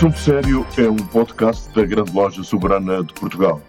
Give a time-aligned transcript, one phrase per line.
[0.00, 3.60] Assunto Sério é um podcast da Grande Loja Soberana de Portugal.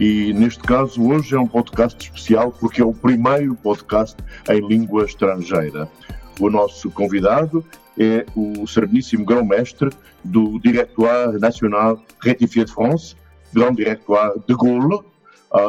[0.00, 4.16] E neste caso, hoje é um podcast especial porque é o primeiro podcast
[4.48, 5.86] em língua estrangeira.
[6.40, 7.62] O nosso convidado
[8.00, 9.90] é o Sereníssimo Grão-Mestre
[10.24, 13.14] do Directoire National Rétifié de France,
[13.52, 15.04] Grand Directoire de Gaulle,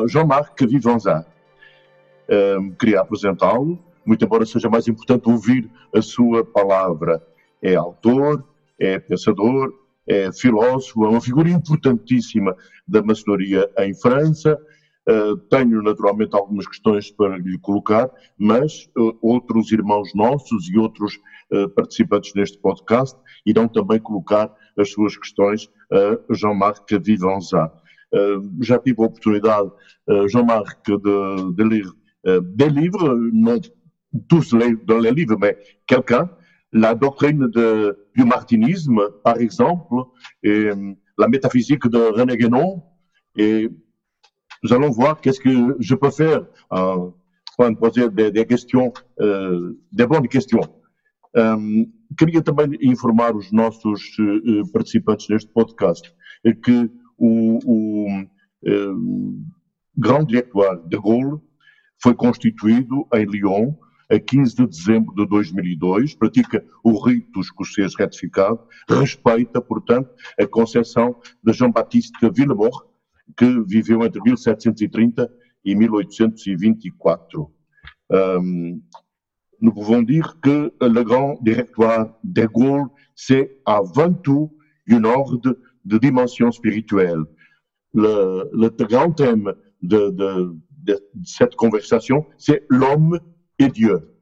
[0.07, 1.27] Jean-Marc Vivanzat.
[2.57, 7.21] Um, queria apresentá-lo, muito embora seja mais importante ouvir a sua palavra.
[7.61, 8.45] É autor,
[8.79, 9.73] é pensador,
[10.07, 12.55] é filósofo, é uma figura importantíssima
[12.87, 14.57] da maçonaria em França.
[15.07, 21.19] Uh, tenho naturalmente algumas questões para lhe colocar, mas uh, outros irmãos nossos e outros
[21.51, 27.71] uh, participantes neste podcast irão também colocar as suas questões a Jean-Marc Vivanzat.
[28.61, 29.69] já tive a oportunidade,
[30.27, 31.85] Jean-Marc, de, de ler
[32.55, 33.61] des livres, não
[34.27, 35.55] tous les, les livres, mais
[35.87, 36.29] quelqu'un,
[36.75, 37.47] la doctrine
[38.15, 39.95] du martinisme, par exemple,
[40.43, 40.69] et
[41.17, 42.83] la métaphysique de René Guénon.
[43.37, 43.69] Et
[44.61, 47.09] nous allons voir qu'est-ce que je peux faire euh,
[47.55, 50.67] pour me poser des, questions, uh, des bonnes questions.
[51.37, 51.85] Um,
[52.17, 56.13] queria também informar os nossos uh, participantes podcast
[56.63, 58.07] que o, o
[58.63, 59.45] uh,
[59.97, 61.41] Grand Directoire de Gaulle
[62.01, 63.77] foi constituído em Lyon
[64.09, 71.15] a 15 de dezembro de 2002, pratica o rito escocês retificado, respeita, portanto, a concepção
[71.43, 72.85] de Jean-Baptiste Villemort,
[73.35, 75.27] que viveu entre 1730
[75.65, 77.51] et 1824.
[78.11, 78.81] Um,
[79.61, 84.51] nous pouvons dire que le grand directoire de Gaulle, c'est avant tout
[84.85, 87.23] une ordre de dimension spirituelle.
[87.93, 93.19] Le, le grand thème de, de, de cette conversation, c'est l'homme
[93.59, 94.15] et Dieu.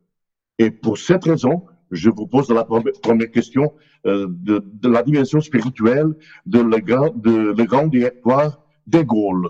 [0.59, 3.73] Et pour cette raison, je vous pose la première question
[4.05, 6.13] euh, de, la dimension spirituelle
[6.45, 9.49] de le de, le grand directoire des Gaules.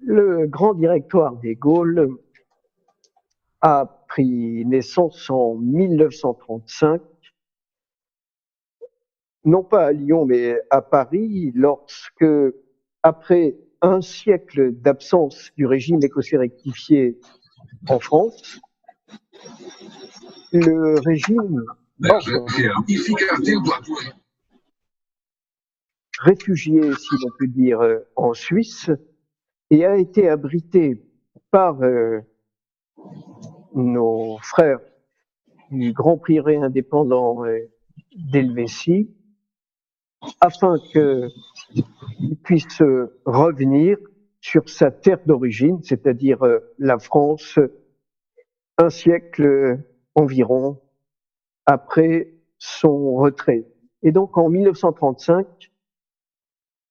[0.00, 2.18] Le grand directoire des Gaules
[3.60, 7.02] a pris naissance en 1935,
[9.44, 12.24] non pas à Lyon, mais à Paris, lorsque,
[13.02, 17.18] après un siècle d'absence du régime écossais rectifié
[17.88, 18.60] en France,
[20.52, 21.64] le régime
[26.20, 27.80] réfugié, si l'on peut dire,
[28.16, 28.90] en Suisse,
[29.70, 31.04] et a été abrité
[31.50, 32.20] par euh,
[33.74, 34.80] nos frères
[35.70, 37.58] du Grand Prieuré indépendant euh,
[38.16, 39.14] d'Helvétie,
[40.40, 40.76] afin
[42.18, 42.82] qu'il puisse
[43.24, 43.96] revenir
[44.40, 47.58] sur sa terre d'origine, c'est-à-dire euh, la France,
[48.76, 49.82] un siècle
[50.14, 50.80] environ
[51.66, 53.66] après son retrait.
[54.02, 55.46] Et donc en 1935,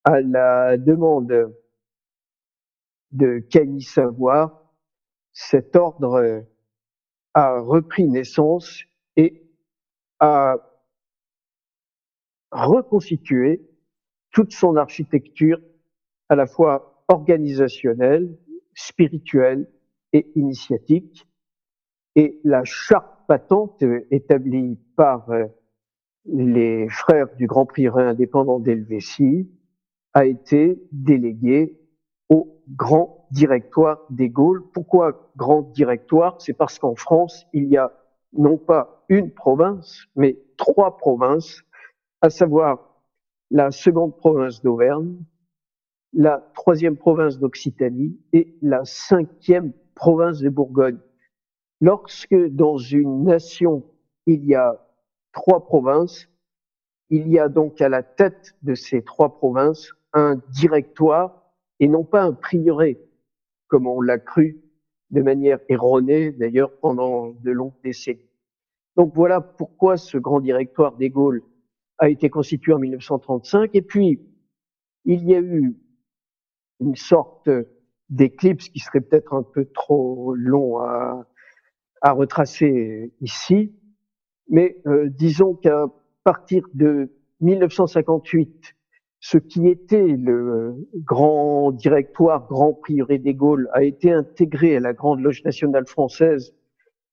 [0.04, 1.54] à la demande
[3.12, 4.62] de Camille Savoir,
[5.32, 6.46] cet ordre
[7.34, 8.84] a repris naissance
[9.16, 9.44] et
[10.20, 10.56] a
[12.52, 13.67] reconstituer
[14.38, 15.60] toute son architecture
[16.30, 18.38] à la fois organisationnelle,
[18.76, 19.68] spirituelle
[20.14, 21.28] et initiatique.
[22.16, 25.46] Et la charte patente établie par euh,
[26.26, 29.50] les frères du Grand Prieuré indépendant d'Helvétie
[30.14, 31.80] a été déléguée
[32.30, 34.64] au Grand Directoire des Gaules.
[34.72, 36.40] Pourquoi Grand Directoire?
[36.44, 37.92] C'est parce qu'en France, il y a
[38.34, 41.64] non pas une province, mais trois provinces
[42.22, 42.97] à savoir
[43.50, 45.18] la seconde province d'Auvergne,
[46.14, 51.00] la troisième province d'Occitanie et la cinquième province de Bourgogne.
[51.82, 53.84] Lorsque dans une nation
[54.26, 54.86] il y a
[55.32, 56.28] trois provinces,
[57.10, 62.04] il y a donc à la tête de ces trois provinces un directoire et non
[62.04, 63.00] pas un prieuré,
[63.68, 64.62] comme on l'a cru
[65.12, 68.20] de manière erronée d'ailleurs pendant de longues décennies.
[68.98, 71.44] Donc voilà pourquoi ce grand directoire des Gaules
[72.00, 73.72] a été constitué en 1935.
[73.74, 74.20] Et puis,
[75.06, 75.76] il y a eu
[76.80, 77.50] une sorte
[78.10, 81.26] d'éclipse qui serait peut-être un peu trop long à,
[82.04, 83.74] retracer ici.
[84.50, 85.88] Mais euh, disons qu'à
[86.24, 87.12] partir de
[87.42, 88.76] 1958,
[89.20, 94.94] ce qui était le grand directoire, grand prieuré des Gaules, a été intégré à la
[94.94, 96.56] Grande Loge nationale française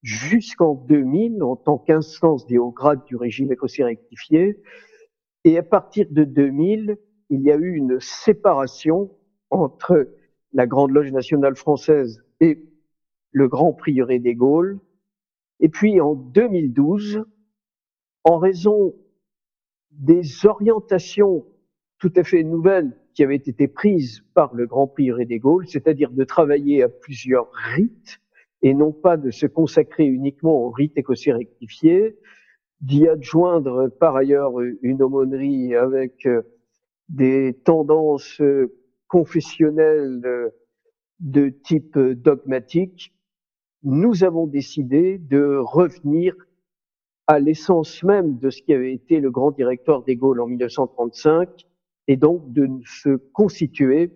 [0.05, 4.61] jusqu'en 2000 en tant qu'instance des hauts grades du régime écossais rectifié.
[5.43, 6.97] Et à partir de 2000,
[7.31, 9.09] il y a eu une séparation
[9.49, 10.07] entre
[10.53, 12.63] la Grande Loge nationale française et
[13.31, 14.79] le Grand Prieuré des Gaules.
[15.59, 17.25] Et puis en 2012,
[18.25, 18.93] en raison
[19.89, 21.47] des orientations
[21.97, 26.11] tout à fait nouvelles qui avaient été prises par le Grand Prieuré des Gaules, c'est-à-dire
[26.11, 28.21] de travailler à plusieurs rites
[28.61, 32.17] et non pas de se consacrer uniquement au rite écossais rectifié,
[32.81, 36.41] d'y adjoindre par ailleurs une aumônerie avec euh,
[37.09, 38.41] des tendances
[39.07, 40.49] confessionnelles euh,
[41.19, 43.13] de type dogmatique,
[43.83, 46.35] nous avons décidé de revenir
[47.27, 51.65] à l'essence même de ce qui avait été le grand directoire des Gaules en 1935
[52.07, 54.11] et donc de se constituer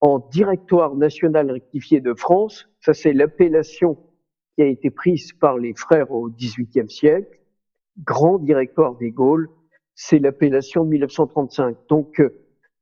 [0.00, 2.68] en directoire national rectifié de France.
[2.80, 3.98] Ça, c'est l'appellation
[4.54, 7.38] qui a été prise par les frères au XVIIIe siècle.
[7.98, 9.50] Grand directoire des Gaules,
[9.94, 11.76] c'est l'appellation de 1935.
[11.88, 12.30] Donc, euh,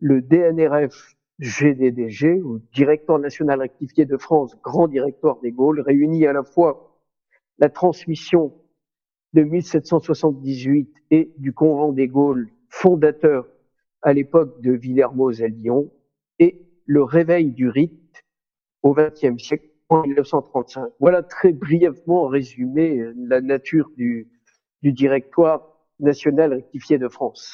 [0.01, 6.33] le DNRF GDDG, ou Directoire national rectifié de France, Grand directoire des Gaules, réunit à
[6.33, 7.01] la fois
[7.59, 8.55] la transmission
[9.35, 13.47] de 1778 et du convent des Gaules, fondateur
[14.03, 15.91] à l'époque de Villermoz à Lyon,
[16.89, 18.25] le réveil du rite
[18.83, 20.91] au XXe siècle, en 1935.
[20.99, 24.29] Voilà très brièvement résumé la nature du,
[24.83, 25.63] du Directoire
[26.01, 27.53] national rectifié de France.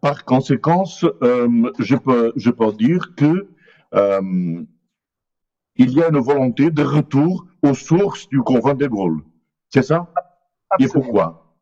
[0.00, 0.84] Par conséquent,
[1.22, 3.48] euh, je, peux, je peux dire que
[3.94, 4.64] euh,
[5.76, 9.22] il y a une volonté de retour aux sources du convent des Gaules.
[9.68, 10.12] C'est ça?
[10.78, 11.56] Et pourquoi?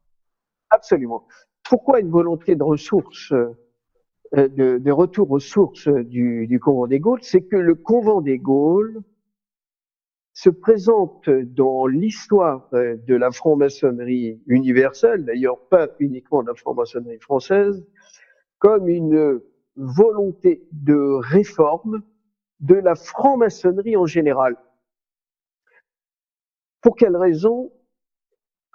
[0.71, 1.27] Absolument.
[1.63, 3.57] Pourquoi une volonté de ressources, euh,
[4.33, 8.39] de, de, retour aux sources du, du convent des Gaules C'est que le convent des
[8.39, 9.03] Gaules
[10.35, 17.85] se présente dans l'histoire de la franc-maçonnerie universelle, d'ailleurs pas uniquement de la franc-maçonnerie française,
[18.59, 19.41] comme une
[19.75, 22.03] volonté de réforme
[22.61, 24.57] de la franc-maçonnerie en général.
[26.83, 27.73] Pour quelle raison?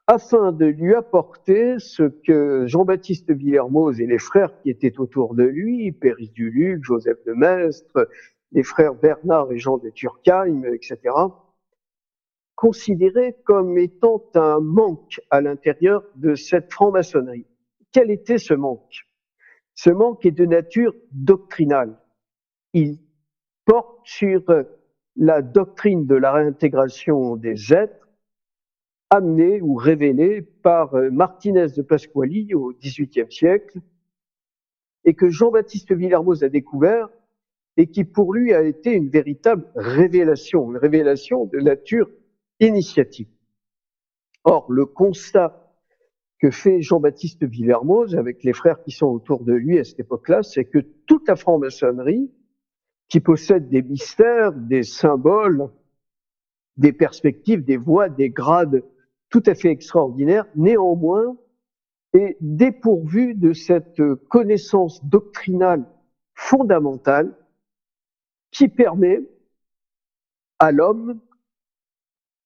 [0.07, 5.44] Afin de lui apporter ce que Jean-Baptiste Villermoz et les frères qui étaient autour de
[5.44, 8.09] lui, Péris du Luc, Joseph de Maistre,
[8.51, 10.97] les frères Bernard et Jean de Turckheim, etc.,
[12.55, 17.47] considéraient comme étant un manque à l'intérieur de cette franc-maçonnerie.
[17.94, 19.07] Quel était ce manque?
[19.73, 21.97] Ce manque est de nature doctrinale.
[22.73, 23.00] Il
[23.65, 24.44] porte sur
[25.15, 28.02] la doctrine de la réintégration des êtres
[29.13, 33.80] amenée ou révélée par euh, Martinez de Pasquali au XVIIIe siècle
[35.06, 37.10] et que Jean-Baptiste Villermoz a découvert
[37.77, 42.10] et qui pour lui a été une véritable révélation, une révélation de nature
[42.60, 43.27] initiative.
[44.46, 45.72] Or, le constat
[46.39, 50.41] que fait Jean-Baptiste Villermoz avec les frères qui sont autour de lui à cette époque-là,
[50.41, 52.32] c'est que toute la franc-maçonnerie
[53.10, 55.70] qui possède des mystères, des symboles,
[56.77, 58.84] des perspectives, des voies, des grades
[59.34, 61.36] tout à fait extraordinaires, néanmoins
[62.13, 64.00] est dépourvu de cette
[64.30, 65.92] connaissance doctrinale
[66.36, 67.36] fondamentale
[68.52, 69.28] qui permet
[70.60, 71.20] à l'homme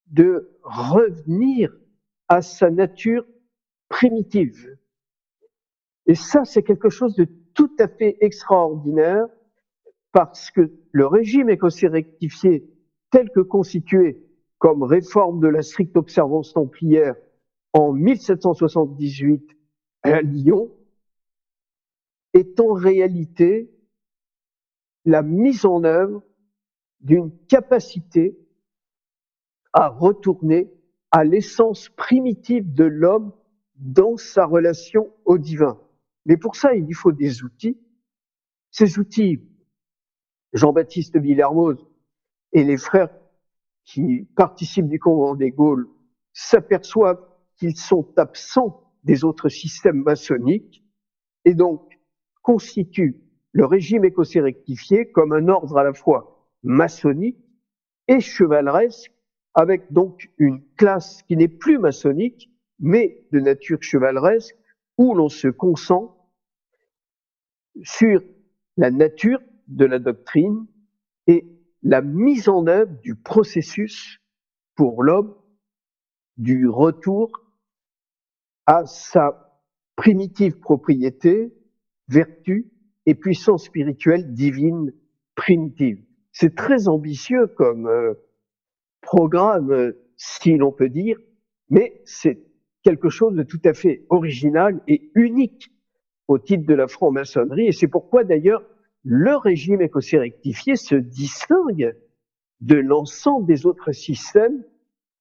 [0.05, 1.75] de revenir
[2.29, 3.25] à sa nature
[3.89, 4.77] primitive.
[6.05, 9.27] Et ça, c'est quelque chose de tout à fait extraordinaire
[10.13, 12.73] parce que le régime écossais rectifié,
[13.11, 14.26] tel que constitué
[14.59, 17.15] comme réforme de la stricte observance templière
[17.73, 19.55] en 1778
[20.03, 20.71] à Lyon,
[22.33, 23.71] est en réalité
[25.05, 26.23] la mise en œuvre
[26.99, 28.37] d'une capacité
[29.73, 30.71] à retourner
[31.11, 33.31] à l'essence primitive de l'homme
[33.75, 35.79] dans sa relation au divin.
[36.25, 37.77] Mais pour ça, il lui faut des outils.
[38.71, 39.41] Ces outils,
[40.53, 41.77] Jean-Baptiste Villermoz
[42.53, 43.09] et les frères
[43.87, 45.87] qui participent du convent des Gaules
[46.33, 47.25] s'aperçoivent
[47.55, 50.83] qu'ils sont absents des autres systèmes maçonniques
[51.45, 51.97] et donc
[52.43, 57.39] constituent le régime écossais rectifié comme un ordre à la fois maçonnique
[58.09, 59.11] et chevaleresque
[59.53, 64.55] avec donc une classe qui n'est plus maçonnique mais de nature chevaleresque,
[64.97, 66.15] où l'on se concentre
[67.83, 68.21] sur
[68.75, 70.67] la nature de la doctrine
[71.27, 74.19] et la mise en œuvre du processus
[74.75, 75.35] pour l'homme
[76.37, 77.31] du retour
[78.65, 79.61] à sa
[79.95, 81.53] primitive propriété,
[82.07, 82.71] vertu
[83.05, 84.93] et puissance spirituelle divine
[85.35, 86.03] primitive.
[86.31, 88.13] C'est très ambitieux comme euh,
[89.01, 91.17] programme, euh, si l'on peut dire,
[91.69, 92.43] mais c'est
[92.83, 95.71] quelque chose de tout à fait original et unique
[96.27, 97.67] au titre de la franc-maçonnerie.
[97.67, 98.63] Et c'est pourquoi d'ailleurs
[99.03, 101.95] le régime écossais rectifié se distingue
[102.61, 104.63] de l'ensemble des autres systèmes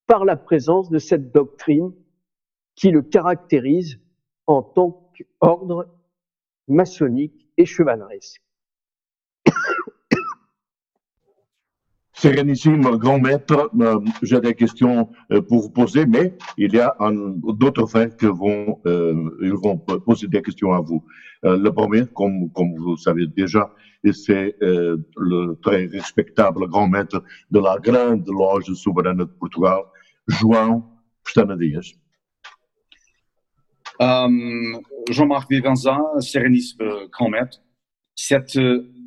[0.06, 1.92] par la présence de cette doctrine
[2.74, 3.98] qui le caractérise
[4.46, 5.88] en tant qu'ordre
[6.68, 8.45] maçonnique et chevaleresque.
[12.18, 16.96] Sérénissime grand maître, euh, j'ai des questions euh, pour vous poser, mais il y a
[17.60, 21.04] d'autres frères qui vont, euh, ils vont poser des questions à vous.
[21.42, 23.70] le premier, comme, comme vous savez déjà,
[24.12, 29.80] c'est le très respectable grand maître de la grande loge souveraine de Portugal,
[30.26, 30.84] João
[31.22, 31.92] Pestana Dias.
[35.10, 37.58] Jean-Marc Vivenza, Sérénissime grand maître,
[38.14, 38.58] c'est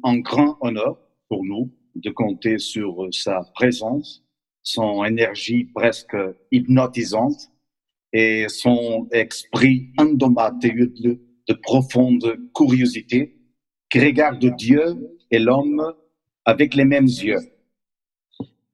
[0.03, 0.97] un grand honneur
[1.27, 4.23] pour nous de compter sur sa présence,
[4.63, 6.15] son énergie presque
[6.51, 7.49] hypnotisante
[8.13, 13.35] et son esprit indomptable de profonde curiosité
[13.89, 14.83] qui regarde Dieu
[15.31, 15.93] et l'homme
[16.45, 17.39] avec les mêmes yeux.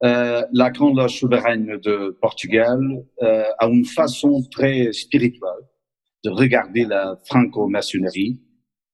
[0.04, 2.78] Euh, la Grande souveraine de Portugal
[3.22, 5.64] euh, a une façon très spirituelle
[6.22, 8.38] de regarder la franco-maçonnerie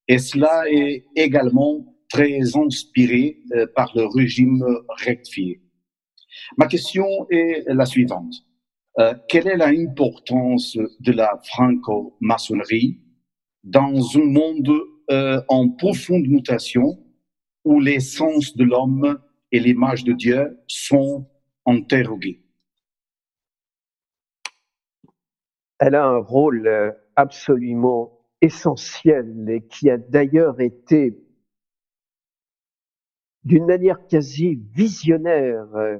[0.07, 4.62] et cela est également très inspiré euh, par le régime
[4.99, 5.62] rectifié.
[6.59, 8.35] Ma question est la suivante.
[8.99, 13.00] Euh, quelle est l'importance de la franco-maçonnerie
[13.64, 14.73] dans un monde
[15.11, 16.99] euh, en profonde mutation
[17.64, 19.19] où l'essence de l'homme
[19.50, 21.26] et l'image de Dieu sont
[21.64, 22.42] interrogés
[25.78, 31.16] Elle a un rôle absolument essentiel et qui a d'ailleurs été
[33.45, 35.99] d'une manière quasi visionnaire euh,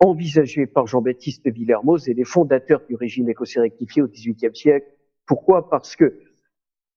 [0.00, 4.86] envisagée par Jean-Baptiste Villermoz et les fondateurs du régime écossais rectifié au XVIIIe siècle.
[5.24, 5.70] Pourquoi?
[5.70, 6.20] Parce que,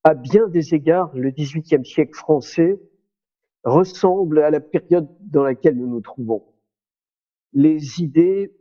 [0.03, 2.79] à bien des égards, le XVIIIe siècle français
[3.63, 6.43] ressemble à la période dans laquelle nous nous trouvons.
[7.53, 8.53] Les idées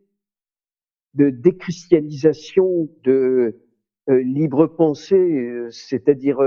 [1.14, 3.60] de déchristianisation, de
[4.08, 6.38] euh, libre pensée, euh, c'est-à-dire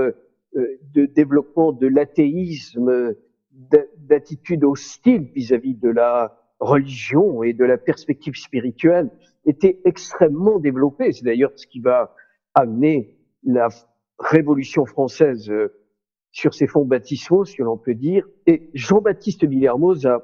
[0.54, 3.14] de développement de l'athéisme,
[3.52, 9.10] d'attitude hostile vis-à-vis de la religion et de la perspective spirituelle
[9.44, 11.12] était extrêmement développée.
[11.12, 12.14] C'est d'ailleurs ce qui va
[12.54, 13.68] amener la
[14.18, 15.74] Révolution française euh,
[16.30, 18.26] sur ses fonds baptismaux, si l'on peut dire.
[18.46, 20.22] Et Jean-Baptiste Villermoz a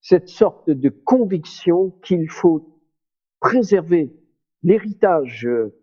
[0.00, 2.80] cette sorte de conviction qu'il faut
[3.40, 4.12] préserver
[4.62, 5.74] l'héritage euh,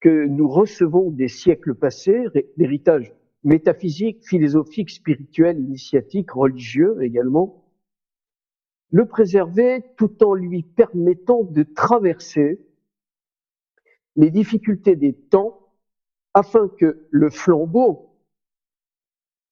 [0.00, 2.24] que nous recevons des siècles passés,
[2.56, 3.14] l'héritage
[3.44, 7.64] métaphysique, philosophique, spirituel, initiatique, religieux également,
[8.90, 12.60] le préserver tout en lui permettant de traverser
[14.16, 15.72] les difficultés des temps
[16.32, 18.16] afin que le flambeau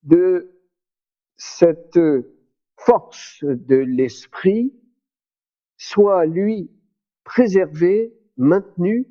[0.03, 0.53] de
[1.37, 1.99] cette
[2.77, 4.73] force de l'esprit
[5.77, 6.71] soit lui
[7.25, 9.07] préservé, maintenu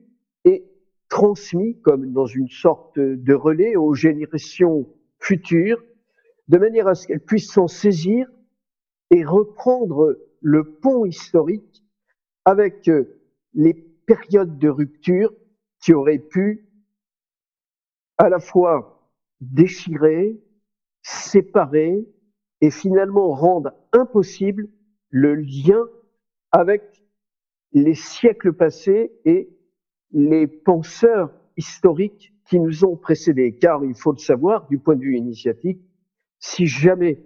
[1.12, 4.88] transmis comme dans une sorte de relais aux générations
[5.20, 5.84] futures,
[6.48, 8.27] de manière à ce qu'elles puissent s'en saisir
[9.12, 11.84] et reprendre le pont historique
[12.46, 13.20] avec euh,
[13.53, 15.34] les périodes de rupture
[15.82, 16.70] qui auraient pu
[18.18, 20.41] à la fois déchirer,
[21.01, 22.08] séparer
[22.62, 24.70] et finalement rendre impossible
[25.10, 25.84] le lien
[26.51, 27.03] avec
[27.74, 29.50] les siècles passés et
[30.13, 33.58] les penseurs historiques qui nous ont précédés.
[33.58, 35.80] Car il faut le savoir, du point de vue initiatique,
[36.39, 37.24] si jamais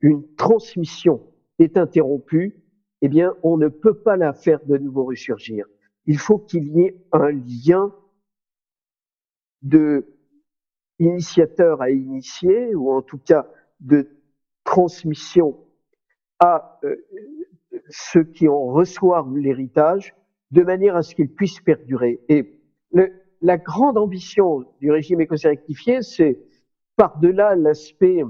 [0.00, 1.22] une transmission
[1.58, 2.62] est interrompue,
[3.02, 5.66] eh bien, on ne peut pas la faire de nouveau ressurgir.
[6.06, 7.94] Il faut qu'il y ait un lien
[9.62, 10.06] de
[10.98, 13.46] initiateur à initié, ou en tout cas
[13.80, 14.08] de
[14.64, 15.58] transmission
[16.40, 16.96] à euh,
[17.88, 20.14] ceux qui en reçoivent l'héritage,
[20.50, 22.20] de manière à ce qu'il puisse perdurer.
[22.28, 22.60] Et
[23.40, 26.40] la grande ambition du régime écossais rectifié, c'est
[26.96, 28.22] par-delà l'aspect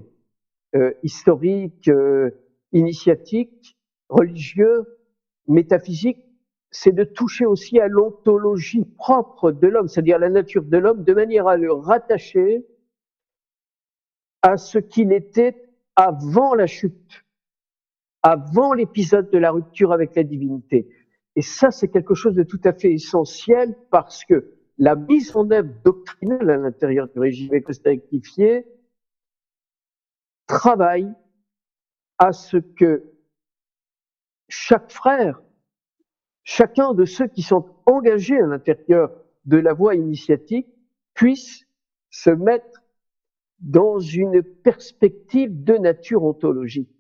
[0.75, 2.31] euh, historique, euh,
[2.73, 4.99] initiatique, religieux,
[5.47, 6.19] métaphysique,
[6.71, 11.15] c'est de toucher aussi à l'ontologie propre de l'homme, c'est-à-dire la nature de l'homme, de
[11.15, 12.67] manière à le rattacher
[14.43, 15.57] à ce qu'il était
[15.97, 17.25] avant la chute,
[18.23, 20.89] avant l'épisode de la rupture avec la divinité.
[21.39, 25.49] Et ça, c'est quelque chose de tout à fait essentiel parce que la mise en
[25.53, 28.67] œuvre doctrinale à l'intérieur du régime rectifié
[30.49, 31.15] travaille
[32.19, 33.13] à ce que
[34.49, 35.41] chaque frère,
[36.43, 39.13] chacun de ceux qui sont engagés à l'intérieur
[39.45, 40.67] de la voie initiatique
[41.15, 41.69] puisse
[42.11, 42.83] se mettre
[43.61, 46.91] dans une perspective de nature ontologique.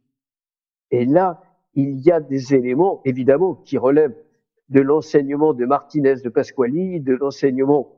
[0.92, 1.42] Et là,
[1.74, 4.27] il y a des éléments, évidemment, qui relèvent
[4.68, 7.94] de l'enseignement de Martinez de Pasquali, de l'enseignement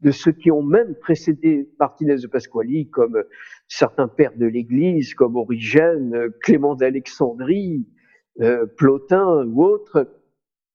[0.00, 3.22] de ceux qui ont même précédé Martinez de Pasquali, comme
[3.68, 7.86] certains pères de l'Église, comme Origène, Clément d'Alexandrie,
[8.40, 10.08] euh, Plotin ou autres,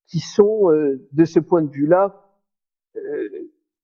[0.08, 2.24] qui sont, euh, de ce point de vue-là,
[2.96, 3.29] euh,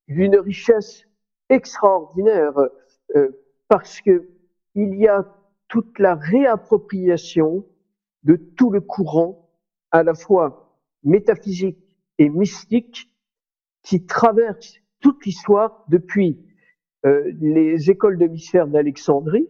[0.07, 1.05] d'une richesse
[1.50, 2.57] extraordinaire,
[3.15, 3.29] euh,
[3.67, 4.29] parce que
[4.75, 5.25] il y a
[5.67, 7.65] toute la réappropriation
[8.24, 9.50] de tout le courant,
[9.91, 10.62] à la fois
[11.03, 11.77] métaphysique
[12.17, 13.10] et mystique,
[13.83, 16.39] qui traverse toute l'histoire depuis
[17.05, 19.50] euh, les écoles de mystère d'Alexandrie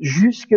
[0.00, 0.56] jusque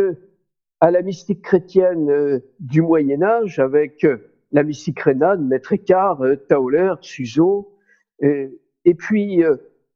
[0.80, 6.24] à la mystique chrétienne euh, du Moyen Âge avec euh, la mystique rénane, Maître Écart,
[6.48, 7.78] Tauler, Suzo,
[8.22, 9.44] et puis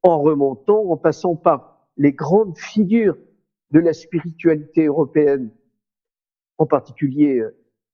[0.04, 3.18] en remontant, en passant par les grandes figures
[3.72, 5.50] de la spiritualité européenne,
[6.60, 7.44] en particulier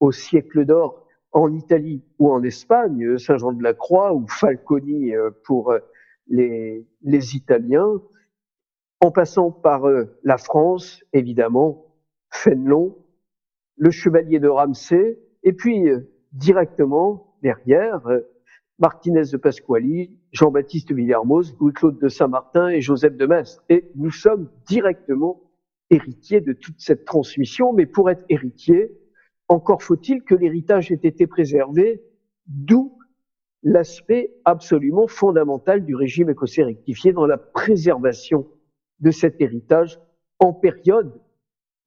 [0.01, 5.11] au siècle d'or en Italie ou en Espagne, Saint Jean de la Croix ou Falconi
[5.45, 5.73] pour
[6.27, 8.01] les, les Italiens,
[9.01, 9.83] en passant par
[10.23, 11.85] la France, évidemment,
[12.31, 12.97] Fénelon,
[13.77, 15.85] le chevalier de Ramsay, et puis
[16.33, 18.01] directement derrière,
[18.79, 23.63] Martinez de Pasquali, Jean-Baptiste Villermoz, Louis-Claude de Saint-Martin et Joseph de Maistre.
[23.69, 25.41] Et nous sommes directement
[25.89, 28.91] héritiers de toute cette transmission, mais pour être héritier,
[29.49, 32.01] encore faut-il que l'héritage ait été préservé,
[32.47, 32.97] d'où
[33.63, 38.47] l'aspect absolument fondamental du régime écossais rectifié dans la préservation
[38.99, 39.99] de cet héritage
[40.39, 41.19] en période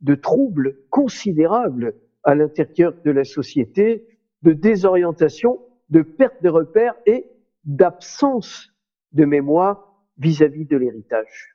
[0.01, 1.94] de troubles considérables
[2.25, 4.07] à l'intérieur de la société,
[4.42, 7.27] de désorientation, de perte de repères et
[7.64, 8.72] d'absence
[9.12, 11.52] de mémoire vis-à-vis de l'héritage.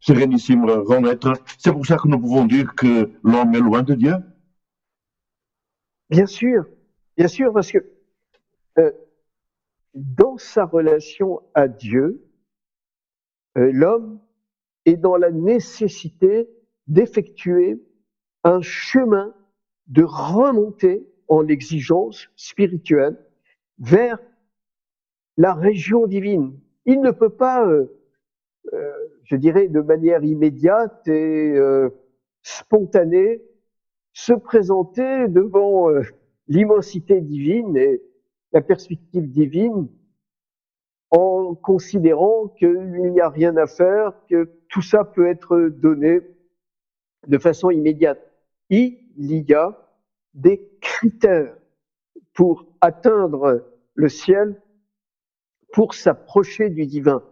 [0.00, 4.14] C'est pour ça que nous pouvons dire que l'homme est loin de Dieu
[6.08, 6.64] Bien sûr,
[7.16, 7.78] bien sûr, parce que
[8.78, 8.90] euh,
[9.94, 12.26] dans sa relation à Dieu,
[13.58, 14.20] euh, l'homme
[14.86, 16.48] est dans la nécessité
[16.86, 17.80] d'effectuer
[18.42, 19.34] un chemin
[19.86, 23.18] de remonter en exigence spirituelle
[23.78, 24.18] vers
[25.36, 26.58] la région divine.
[26.86, 27.86] Il ne peut pas, euh,
[28.72, 28.92] euh,
[29.30, 31.88] je dirais, de manière immédiate et euh,
[32.42, 33.40] spontanée,
[34.12, 36.02] se présenter devant euh,
[36.48, 38.02] l'immensité divine et
[38.52, 39.88] la perspective divine
[41.12, 46.20] en considérant qu'il n'y a rien à faire, que tout ça peut être donné
[47.28, 48.20] de façon immédiate.
[48.68, 49.96] Il y a
[50.34, 51.56] des critères
[52.34, 53.64] pour atteindre
[53.94, 54.60] le ciel,
[55.72, 57.22] pour s'approcher du divin.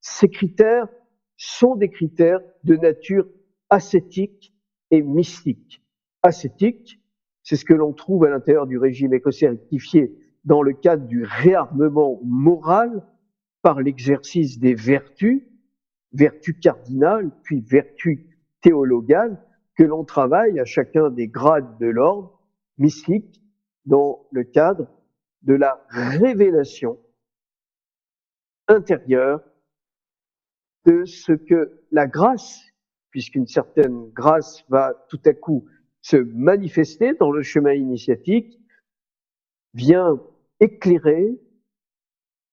[0.00, 0.88] Ces critères
[1.36, 3.26] sont des critères de nature
[3.70, 4.54] ascétique
[4.90, 5.82] et mystique.
[6.22, 7.00] Ascétique,
[7.42, 11.24] c'est ce que l'on trouve à l'intérieur du régime écossais rectifié dans le cadre du
[11.24, 13.04] réarmement moral
[13.62, 15.42] par l'exercice des vertus,
[16.12, 18.20] vertus cardinales, puis vertus
[18.60, 19.42] théologales,
[19.76, 22.40] que l'on travaille à chacun des grades de l'ordre
[22.78, 23.42] mystique
[23.84, 24.88] dans le cadre
[25.42, 26.98] de la révélation
[28.68, 29.42] intérieure
[30.86, 32.64] de ce que la grâce,
[33.10, 35.66] puisqu'une certaine grâce va tout à coup
[36.00, 38.58] se manifester dans le chemin initiatique,
[39.74, 40.22] vient
[40.60, 41.38] éclairer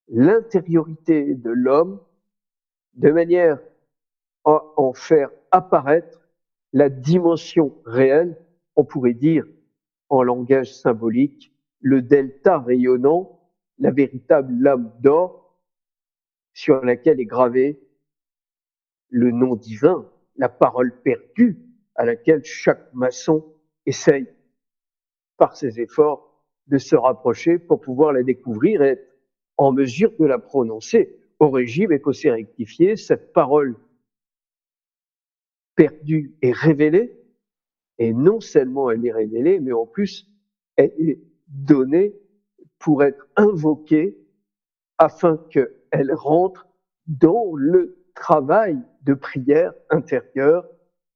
[0.08, 2.00] l'intériorité de l'homme
[2.94, 3.60] de manière
[4.44, 6.28] à en faire apparaître
[6.72, 8.36] la dimension réelle,
[8.76, 9.46] on pourrait dire
[10.08, 13.40] en langage symbolique, le delta rayonnant,
[13.78, 15.60] la véritable lame d'or
[16.52, 17.80] sur laquelle est gravé
[19.14, 21.56] le nom divin, la parole perdue
[21.94, 23.54] à laquelle chaque maçon
[23.86, 24.26] essaye
[25.36, 29.16] par ses efforts de se rapprocher pour pouvoir la découvrir et être
[29.56, 31.16] en mesure de la prononcer.
[31.38, 33.76] Au régime écossais rectifié, cette parole
[35.76, 37.16] perdue est révélée
[37.98, 40.28] et non seulement elle est révélée, mais en plus,
[40.74, 42.16] elle est donnée
[42.80, 44.18] pour être invoquée
[44.98, 46.66] afin qu'elle rentre
[47.06, 50.64] dans le travail de prière intérieure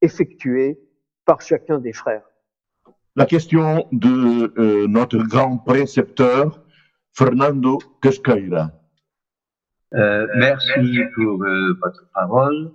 [0.03, 0.79] effectué
[1.25, 2.25] par chacun des frères.
[3.17, 6.65] La question de euh, notre grand précepteur,
[7.15, 8.71] Fernando Casqueira.
[9.95, 12.73] Euh, merci pour euh, votre parole.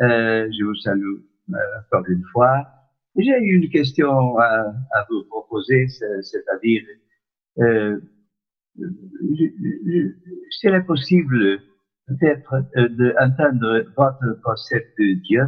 [0.00, 1.16] Euh, je vous salue
[1.50, 2.66] euh, encore une fois.
[3.16, 5.86] J'ai une question à, à vous proposer,
[6.22, 6.82] c'est-à-dire,
[7.58, 8.00] euh,
[10.50, 11.60] serait possible
[12.06, 15.42] peut-être euh, d'entendre votre concept de Dieu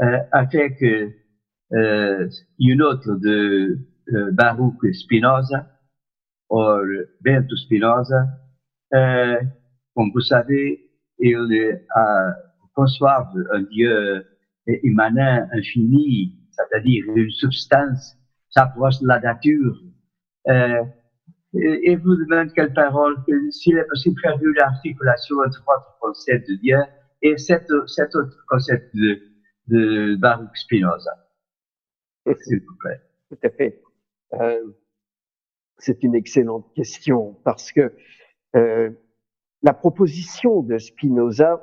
[0.00, 3.78] euh, avec euh, une autre de
[4.12, 5.66] euh, Baruch Spinoza,
[6.48, 6.58] ou
[7.20, 8.26] Bento Spinoza.
[8.94, 9.40] Euh,
[9.94, 12.34] comme vous savez, il a
[12.74, 14.26] conçoit un Dieu
[14.66, 18.16] immanent, infini, c'est-à-dire une substance
[18.48, 19.76] s'approche de la nature.
[21.54, 23.16] Et vous demande quelle parole,
[23.50, 26.78] s'il est possible de faire une articulation entre votre concept de Dieu
[27.22, 29.20] et cet, cet autre concept de,
[29.66, 31.10] de Baruch Spinoza.
[32.26, 33.00] S'il vous plaît.
[33.30, 33.82] Tout à fait.
[34.34, 34.72] Euh,
[35.78, 37.92] c'est une excellente question parce que
[38.54, 38.90] euh,
[39.62, 41.60] la proposition de Spinoza,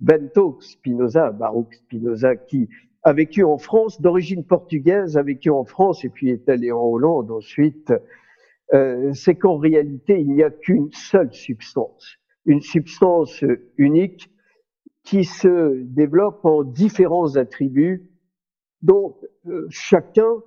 [0.00, 2.68] Bento Spinoza, Baruch Spinoza, qui
[3.02, 6.82] a vécu en France, d'origine portugaise, a vécu en France et puis est allé en
[6.82, 7.92] Hollande ensuite,
[8.72, 13.44] euh, c'est qu'en réalité, il n'y a qu'une seule substance, une substance
[13.76, 14.30] unique
[15.02, 18.08] qui se développe en différents attributs
[18.82, 20.42] dont euh, chacun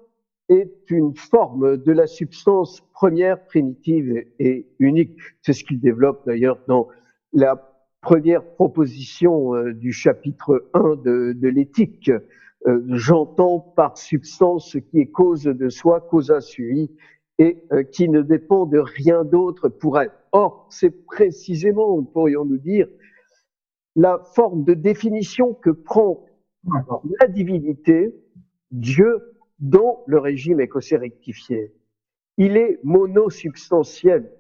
[0.47, 5.17] est une forme de la substance première, primitive et unique.
[5.41, 6.87] C'est ce qu'il développe d'ailleurs dans
[7.33, 12.11] la première proposition euh, du chapitre 1 de, l'éthique.
[12.87, 16.89] J'entends par substance ce qui est cause de soi, causa sui,
[17.39, 20.15] et euh, qui ne dépend de rien d'autre pour être.
[20.31, 22.87] Or, c'est précisément, pourrions-nous dire,
[23.95, 26.25] la forme de définition que prend
[27.19, 28.15] la divinité,
[28.71, 31.73] Dieu, dans le régime écossais rectifié.
[32.37, 34.31] Il est monosubstantiel.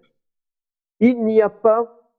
[0.99, 2.11] Il n'y a pas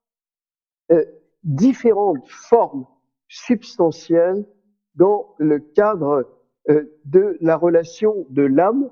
[0.93, 1.05] euh,
[1.43, 2.87] différentes formes
[3.29, 4.47] substantielles
[4.95, 6.31] dans le cadre
[6.71, 8.91] euh, de la relation de l'âme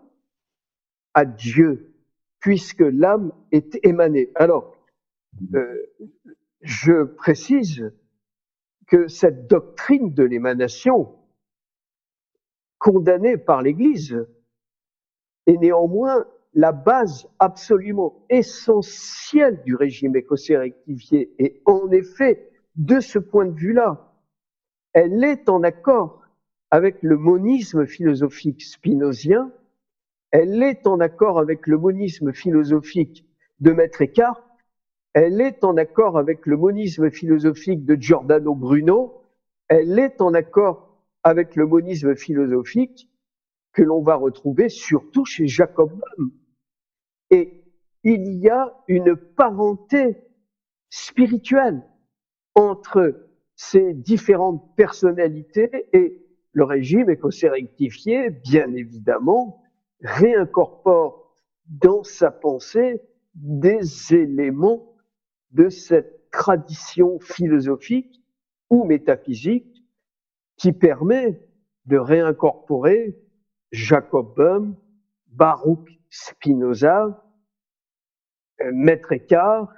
[1.14, 1.94] à Dieu,
[2.40, 4.31] puisque l'âme est émanée.
[4.35, 4.77] Alors,
[5.55, 5.87] euh,
[6.61, 7.92] je précise
[8.87, 11.16] que cette doctrine de l'émanation,
[12.79, 14.27] condamnée par l'Église,
[15.46, 21.33] est néanmoins la base absolument essentielle du régime écossais rectifié.
[21.38, 24.12] Et en effet, de ce point de vue-là,
[24.92, 26.20] elle est en accord
[26.70, 29.51] avec le monisme philosophique spinozien,
[30.33, 33.27] elle est en accord avec le monisme philosophique
[33.61, 34.42] de Maître Eckhart,
[35.14, 39.23] elle est en accord avec le monisme philosophique de Giordano Bruno,
[39.68, 43.09] elle est en accord avec le monisme philosophique
[43.73, 46.31] que l'on va retrouver surtout chez Jacob Böhm.
[47.31, 47.62] Et
[48.03, 50.16] il y a une parenté
[50.90, 51.83] spirituelle
[52.55, 59.62] entre ces différentes personnalités et le régime écossais rectifié, bien évidemment,
[60.03, 61.35] réincorpore
[61.67, 63.01] dans sa pensée
[63.35, 64.95] des éléments
[65.51, 68.23] de cette tradition philosophique
[68.71, 69.85] ou métaphysique
[70.57, 71.41] qui permet
[71.87, 73.19] de réincorporer
[73.71, 74.77] Jacob Böhm,
[75.29, 77.25] Baruch Spinoza,
[78.73, 79.73] Maître Eckhart,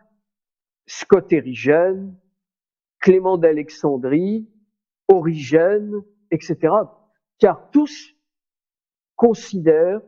[0.86, 2.14] Scott Erigène,
[3.00, 4.48] Clément d'Alexandrie,
[5.08, 6.74] Origène, etc.
[7.38, 8.14] Car tous
[9.16, 10.00] considèrent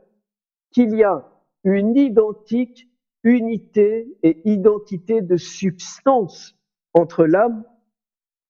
[0.76, 1.26] qu'il y a
[1.64, 2.90] une identique
[3.24, 6.54] unité et identité de substance
[6.92, 7.64] entre l'âme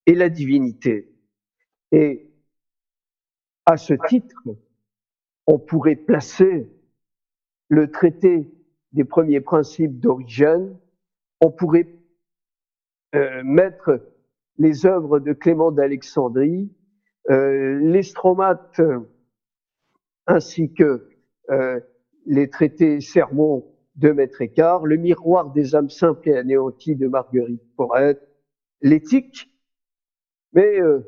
[0.07, 1.15] et la divinité.
[1.93, 2.29] Et
[3.65, 4.43] à ce titre,
[5.47, 6.69] on pourrait placer
[7.69, 8.53] le traité
[8.91, 10.77] des premiers principes d'origine,
[11.41, 11.95] on pourrait
[13.15, 14.05] euh, mettre
[14.59, 16.73] les œuvres de Clément d'Alexandrie,
[17.31, 18.03] euh,
[20.27, 21.09] ainsi que
[21.51, 21.79] euh,
[22.27, 27.63] les traités sermons de Maître Écart, le miroir des âmes simples et anéanties de Marguerite
[27.77, 28.29] Porrette,
[28.83, 29.51] l'éthique,
[30.53, 31.01] mais euh,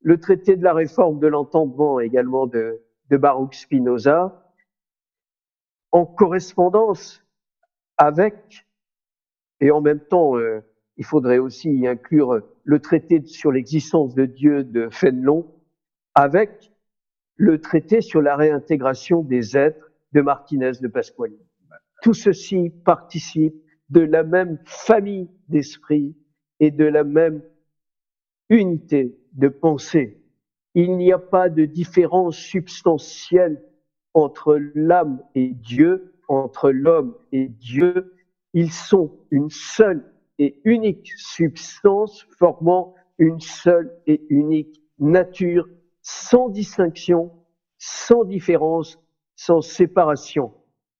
[0.00, 4.52] le traité de la réforme de l'entendement également de, de Baruch Spinoza,
[5.90, 7.24] en correspondance
[7.96, 8.66] avec,
[9.60, 10.60] et en même temps, euh,
[10.98, 15.52] il faudrait aussi y inclure le traité sur l'existence de Dieu de Fénelon,
[16.14, 16.72] avec
[17.36, 19.85] le traité sur la réintégration des êtres
[20.16, 21.36] de Martinez de Pasquali.
[22.00, 23.54] tout ceci participe
[23.90, 26.16] de la même famille d'esprit
[26.58, 27.42] et de la même
[28.48, 30.22] unité de pensée.
[30.74, 33.62] Il n'y a pas de différence substantielle
[34.14, 38.14] entre l'âme et Dieu, entre l'homme et Dieu.
[38.54, 40.02] Ils sont une seule
[40.38, 45.68] et unique substance formant une seule et unique nature,
[46.00, 47.32] sans distinction,
[47.76, 48.98] sans différence,
[49.36, 50.52] sans séparation.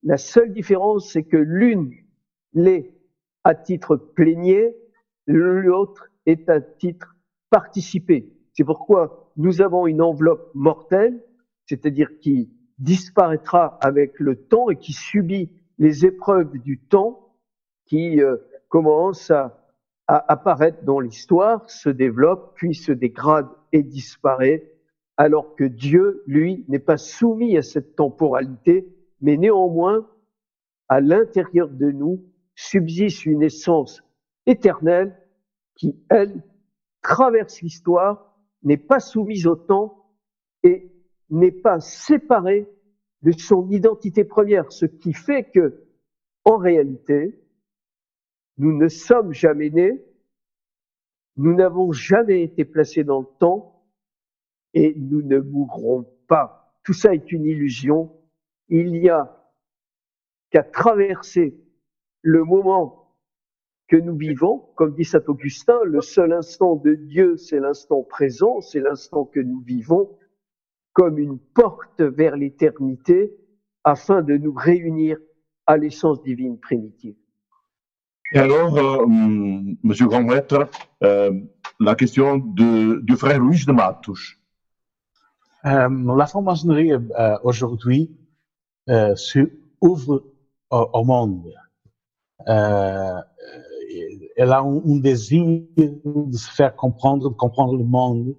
[0.02, 1.92] La seule différence, c'est que l'une
[2.52, 2.94] l'est
[3.44, 4.76] à titre plénier,
[5.26, 7.16] l'autre est à titre
[7.50, 8.32] participé.
[8.52, 11.22] C'est pourquoi nous avons une enveloppe mortelle,
[11.66, 17.34] c'est-à-dire qui disparaîtra avec le temps et qui subit les épreuves du temps
[17.86, 18.36] qui euh,
[18.68, 19.66] commencent à,
[20.06, 24.75] à apparaître dans l'histoire, se développe, puis se dégrade et disparaît,
[25.16, 28.86] alors que Dieu, lui, n'est pas soumis à cette temporalité,
[29.20, 30.08] mais néanmoins,
[30.88, 32.24] à l'intérieur de nous,
[32.54, 34.02] subsiste une essence
[34.46, 35.16] éternelle
[35.74, 36.42] qui, elle,
[37.02, 40.10] traverse l'histoire, n'est pas soumise au temps
[40.62, 40.92] et
[41.30, 42.68] n'est pas séparée
[43.22, 45.84] de son identité première, ce qui fait que,
[46.44, 47.42] en réalité,
[48.58, 50.04] nous ne sommes jamais nés,
[51.36, 53.75] nous n'avons jamais été placés dans le temps
[54.76, 56.70] et nous ne mourrons pas.
[56.84, 58.12] Tout ça est une illusion.
[58.68, 59.34] Il n'y a
[60.50, 61.58] qu'à traverser
[62.20, 63.14] le moment
[63.88, 68.60] que nous vivons, comme dit saint Augustin, le seul instant de Dieu, c'est l'instant présent,
[68.60, 70.18] c'est l'instant que nous vivons,
[70.92, 73.32] comme une porte vers l'éternité,
[73.82, 75.16] afin de nous réunir
[75.64, 77.16] à l'essence divine primitive.
[78.34, 79.06] Et alors, euh,
[79.82, 80.68] Monsieur Grand Maître,
[81.02, 81.32] euh,
[81.80, 84.36] la question de, du frère Louis de Matos.
[85.66, 88.10] Euh, la franc-maçonnerie euh, aujourd'hui
[88.88, 89.14] euh,
[89.80, 90.22] ouvre
[90.70, 91.52] au, au monde.
[92.46, 92.52] Elle
[94.52, 95.44] a un, un, désir
[95.76, 98.36] de se faire comprendre, de comprendre le monde.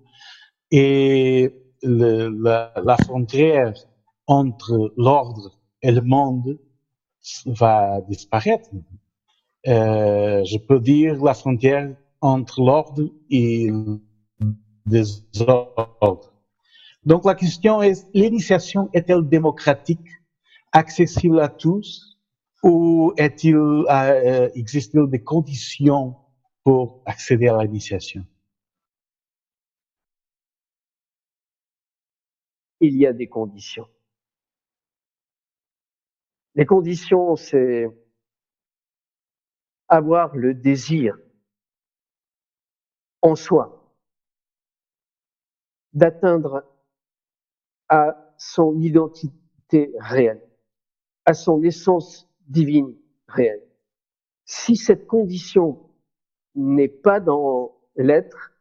[0.72, 3.74] Et le, la, la frontière
[4.28, 6.60] entre l'ordre et le monde
[7.46, 8.70] va disparaître.
[9.68, 14.00] Euh, je peux dire la frontière entre l'ordre et le
[14.86, 16.34] désordre.
[17.08, 20.06] Donc la question est, l'initiation est-elle démocratique,
[20.74, 22.18] accessible à tous,
[22.64, 26.18] ou est-il, euh, existe-t-il des conditions
[26.66, 28.26] pour accéder à l'initiation?
[32.82, 33.88] Il y a des conditions.
[36.56, 37.88] Les conditions, c'est
[39.88, 41.16] avoir le désir
[43.22, 43.96] en soi
[45.94, 46.66] d'atteindre
[47.90, 50.42] à son identité réelle,
[51.26, 52.96] à son essence divine
[53.28, 53.64] réelle.
[54.46, 55.80] Si cette condition
[56.56, 58.54] n'est pas dans l'être,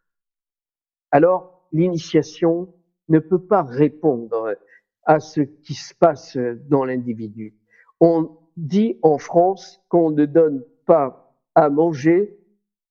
[1.10, 2.74] alors l'initiation
[3.08, 4.56] ne peut pas répondre
[5.04, 7.54] à ce qui se passe dans l'individu.
[8.00, 12.36] On dit en France qu'on ne donne pas à manger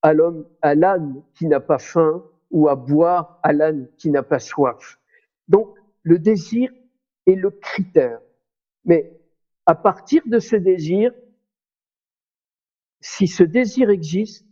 [0.02, 4.24] à l'homme, à l'âne qui n'a pas faim ou à boire à l'âne qui n'a
[4.24, 5.00] pas soif.
[5.48, 6.72] Donc, le désir
[7.26, 8.22] est le critère.
[8.86, 9.20] Mais
[9.66, 11.12] à partir de ce désir,
[13.02, 14.46] si ce désir existe,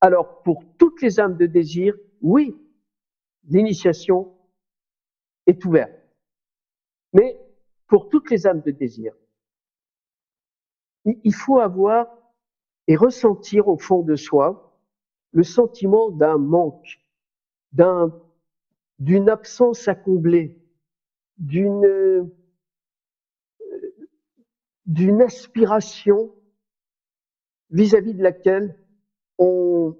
[0.00, 2.56] alors pour toutes les âmes de désir, oui,
[3.44, 4.32] l'initiation
[5.46, 5.92] est ouverte.
[7.12, 7.38] Mais
[7.88, 9.12] pour toutes les âmes de désir,
[11.04, 12.06] il faut avoir
[12.86, 14.78] et ressentir au fond de soi
[15.32, 17.00] le sentiment d'un manque,
[17.72, 18.12] d'un,
[19.00, 20.59] d'une absence à combler,
[21.40, 22.30] d'une,
[24.86, 26.32] d'une aspiration
[27.70, 28.78] vis-à-vis de laquelle
[29.38, 29.96] on,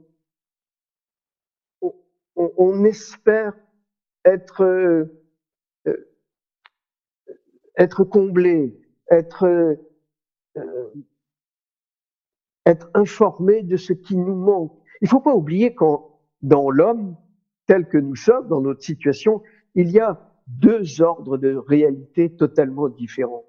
[2.37, 3.55] on, espère
[4.25, 5.25] être, euh,
[7.77, 9.45] être comblé, être
[10.57, 10.93] euh,
[12.67, 14.73] être informé de ce qui nous manque.
[15.01, 17.17] Il ne faut pas oublier qu'en dans l'homme
[17.67, 19.43] tel que nous sommes, dans notre situation,
[19.75, 23.45] il y a deux ordres de réalité totalement différents.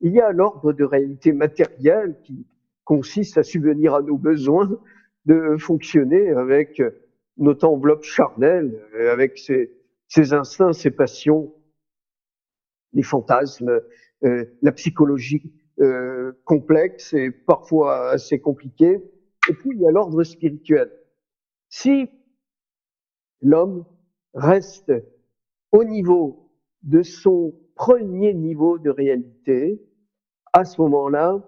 [0.00, 2.46] Il y a l'ordre de réalité matérielle qui
[2.84, 4.70] consiste à subvenir à nos besoins
[5.26, 6.82] de fonctionner avec
[7.36, 11.54] notre enveloppe charnelle, avec ses, instincts, ses passions,
[12.92, 13.80] les fantasmes,
[14.24, 19.00] euh, la psychologie euh, complexe et parfois assez compliqué.
[19.48, 20.90] Et puis il y a l'ordre spirituel.
[21.68, 22.10] Si
[23.40, 23.84] l'homme
[24.34, 24.92] reste
[25.72, 26.50] au niveau
[26.82, 29.82] de son premier niveau de réalité,
[30.52, 31.42] à ce moment-là,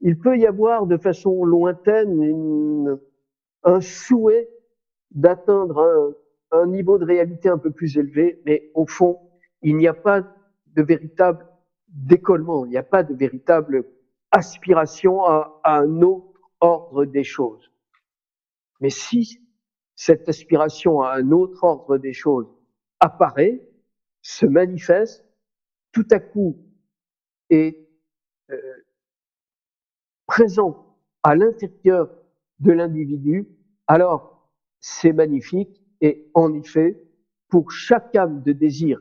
[0.00, 2.98] il peut y avoir de façon lointaine
[3.62, 4.48] un souhait
[5.12, 6.14] d'atteindre
[6.50, 9.18] un, niveau de réalité un peu plus élevé, mais au fond,
[9.62, 10.22] il n'y a pas
[10.74, 11.46] de véritable
[11.88, 13.84] décollement, il n'y a pas de véritable
[14.30, 17.70] aspiration à un autre ordre des choses.
[18.80, 19.40] Mais si
[19.94, 22.48] cette aspiration à un autre ordre des choses
[23.00, 23.68] apparaît,
[24.22, 25.24] se manifeste,
[25.92, 26.56] tout à coup
[27.50, 27.88] est
[28.50, 28.84] euh,
[30.26, 32.10] présent à l'intérieur
[32.60, 33.48] de l'individu,
[33.86, 37.00] alors c'est magnifique et en effet,
[37.48, 39.00] pour chaque âme de désir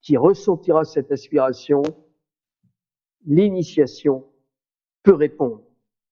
[0.00, 1.82] qui ressentira cette aspiration,
[3.24, 4.26] l'initiation
[5.02, 5.64] peut répondre.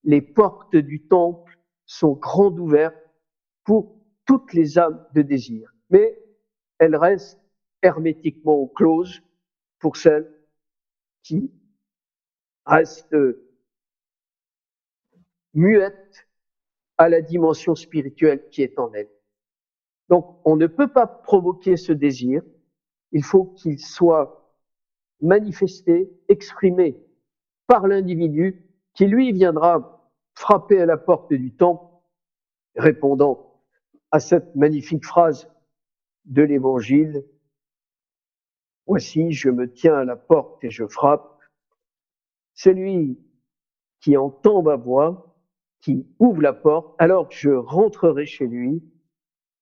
[0.05, 2.97] Les portes du temple sont grandes ouvertes
[3.65, 6.22] pour toutes les âmes de désir, mais
[6.83, 7.41] elles restent
[7.83, 9.23] hermétiquement closes
[9.79, 10.29] pour celles
[11.23, 11.53] qui
[12.67, 13.17] restent
[15.55, 16.27] muettes
[16.99, 19.13] à la dimension spirituelle qui est en elles.
[20.09, 22.43] Donc, on ne peut pas provoquer ce désir.
[23.13, 24.53] Il faut qu'il soit
[25.21, 27.01] manifesté, exprimé
[27.69, 31.95] par l'individu qui, lui, viendra frapper à la porte du temple,
[32.75, 33.63] répondant
[34.11, 35.49] à cette magnifique phrase
[36.25, 37.25] de l'évangile.
[38.87, 41.39] Voici, je me tiens à la porte et je frappe.
[42.55, 43.19] Celui
[44.01, 45.37] qui entend ma voix,
[45.81, 48.83] qui ouvre la porte, alors je rentrerai chez lui,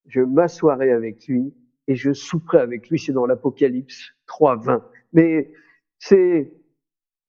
[0.06, 1.54] je m'assoirai avec lui
[1.86, 2.98] et je souperai avec lui.
[2.98, 4.88] C'est dans l'Apocalypse 3, 20.
[5.12, 5.52] Mais
[5.98, 6.52] c'est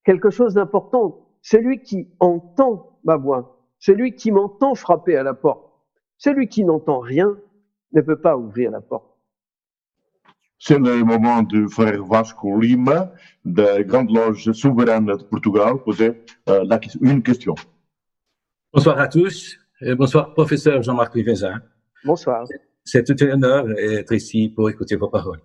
[0.04, 1.28] quelque chose d'important.
[1.42, 5.72] Celui qui entend ma voix, celui qui m'entend frapper à la porte,
[6.18, 7.38] celui qui n'entend rien
[7.94, 9.11] ne peut pas ouvrir la porte.
[10.64, 13.12] C'est le moment du frère Vasco Lima,
[13.44, 17.56] de Grande Loge Souveraine de Portugal, poser euh, la, une question.
[18.72, 19.58] Bonsoir à tous.
[19.82, 21.64] Et bonsoir, professeur Jean-Marc Rivezin.
[22.06, 22.46] Bonsoir.
[22.86, 25.42] C'est tout un honneur d'être ici pour écouter vos paroles.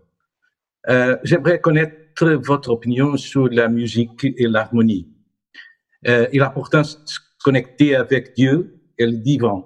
[0.91, 5.09] Euh, J'aimerais connaître votre opinion sur la musique et l'harmonie
[6.07, 9.65] euh, et l'importance de se connecter avec Dieu et le divin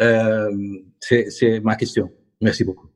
[0.00, 0.50] euh,
[0.98, 2.10] C'est ma question.
[2.40, 2.88] Merci beaucoup.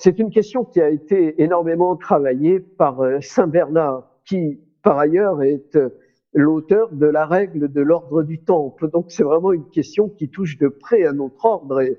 [0.00, 5.42] C'est une question qui a été énormément travaillée par euh, Saint Bernard, qui par ailleurs
[5.42, 5.88] est euh,
[6.32, 8.88] l'auteur de la règle de l'ordre du temple.
[8.92, 11.98] Donc c'est vraiment une question qui touche de près à notre ordre et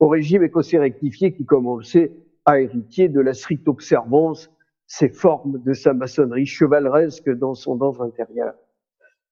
[0.00, 2.12] au régime écossais rectifié qui, comme on le sait,
[2.44, 4.50] a hérité de la stricte observance
[4.86, 8.52] ces formes de sa maçonnerie chevaleresque dans son dans intérieur.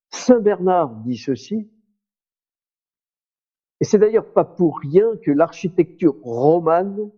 [0.08, 1.68] Saint Bernard dit ceci,
[3.80, 7.10] et c'est d'ailleurs pas pour rien que l'architecture romane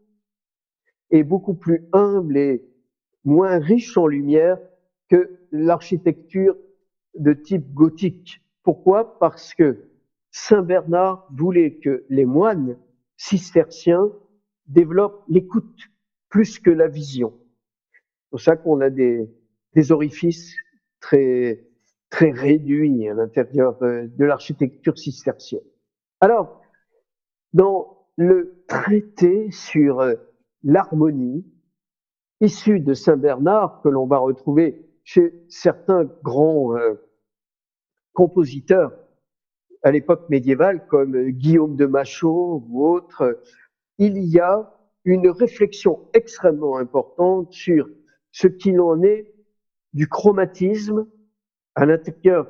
[1.11, 2.65] est beaucoup plus humble et
[3.25, 4.59] moins riche en lumière
[5.09, 6.57] que l'architecture
[7.19, 8.43] de type gothique.
[8.63, 9.19] Pourquoi?
[9.19, 9.89] Parce que
[10.31, 12.79] Saint Bernard voulait que les moines
[13.17, 14.11] cisterciens
[14.67, 15.91] développent l'écoute
[16.29, 17.35] plus que la vision.
[17.93, 19.29] C'est pour ça qu'on a des,
[19.75, 20.55] des orifices
[21.01, 21.67] très,
[22.11, 25.65] très réduits à l'intérieur euh, de l'architecture cistercienne.
[26.21, 26.61] Alors,
[27.53, 30.15] dans le traité sur euh,
[30.63, 31.45] l'harmonie,
[32.41, 36.95] issu de Saint Bernard, que l'on va retrouver chez certains grands euh,
[38.13, 38.93] compositeurs
[39.83, 43.41] à l'époque médiévale, comme euh, Guillaume de Machaut ou autres,
[43.99, 47.89] il y a une réflexion extrêmement importante sur
[48.33, 49.33] ce qu'il en est
[49.93, 51.07] du chromatisme
[51.75, 52.49] à l'intérieur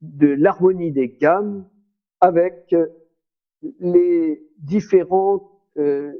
[0.00, 1.68] de l'harmonie des gammes
[2.20, 2.86] avec euh,
[3.80, 6.12] les différents, euh,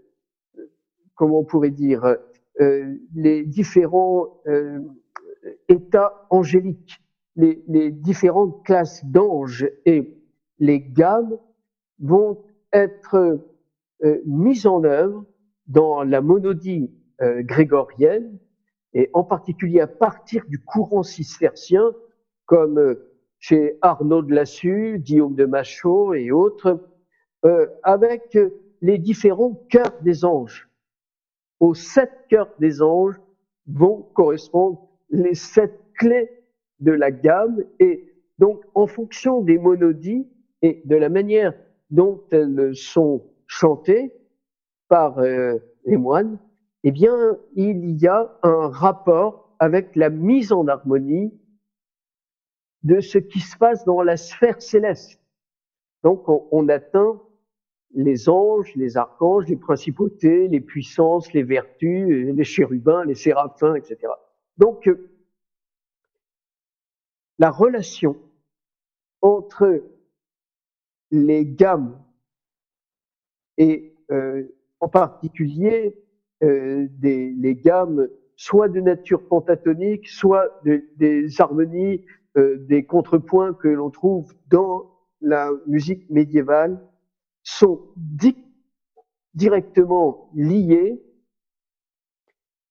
[1.14, 2.16] comment on pourrait dire,
[2.61, 4.81] euh, les différents euh,
[5.68, 7.00] états angéliques,
[7.37, 10.16] les, les différentes classes d'anges et
[10.59, 11.36] les gammes
[11.99, 13.41] vont être
[14.05, 15.24] euh, mises en œuvre
[15.66, 16.91] dans la monodie
[17.22, 18.39] euh, grégorienne
[18.93, 21.93] et en particulier à partir du courant cistercien
[22.47, 26.80] comme euh, chez Arnaud de Lassus, Guillaume de Machaut et autres,
[27.82, 28.39] avec
[28.80, 30.70] les différents cœurs des anges.
[31.61, 33.20] Aux sept cœurs des anges
[33.66, 36.30] vont correspondre les sept clés
[36.80, 40.28] de la gamme et donc en fonction des monodies
[40.62, 41.55] et de la manière
[41.90, 44.12] dont elles sont chantées
[44.88, 46.38] par euh, les moines,
[46.82, 51.32] eh bien, il y a un rapport avec la mise en harmonie
[52.82, 55.20] de ce qui se passe dans la sphère céleste.
[56.02, 57.20] Donc on, on atteint
[57.95, 63.99] les anges, les archanges, les principautés, les puissances, les vertus, les chérubins, les séraphins, etc.
[64.59, 64.90] Donc
[67.38, 68.16] la relation
[69.22, 69.82] entre
[71.11, 72.01] les gammes
[73.57, 74.45] et euh,
[74.80, 75.97] en particulier
[76.42, 82.05] euh, des, les gammes soit de nature pentatonique, soit des harmonies,
[82.36, 84.90] euh, des contrepoints que l'on trouve dans
[85.20, 86.80] la musique médiévale,
[87.45, 87.95] sont
[89.34, 91.01] directement liés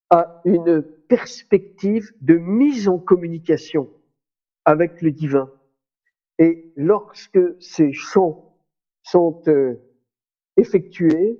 [0.10, 3.90] à une perspective de mise en communication
[4.66, 5.52] avec le divin.
[6.40, 8.58] Et lorsque ces chants
[9.04, 9.76] sont euh,
[10.58, 11.40] effectués,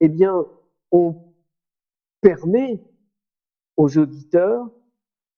[0.00, 0.44] eh bien,
[0.90, 1.32] on
[2.20, 2.82] permet
[3.76, 4.70] aux auditeurs,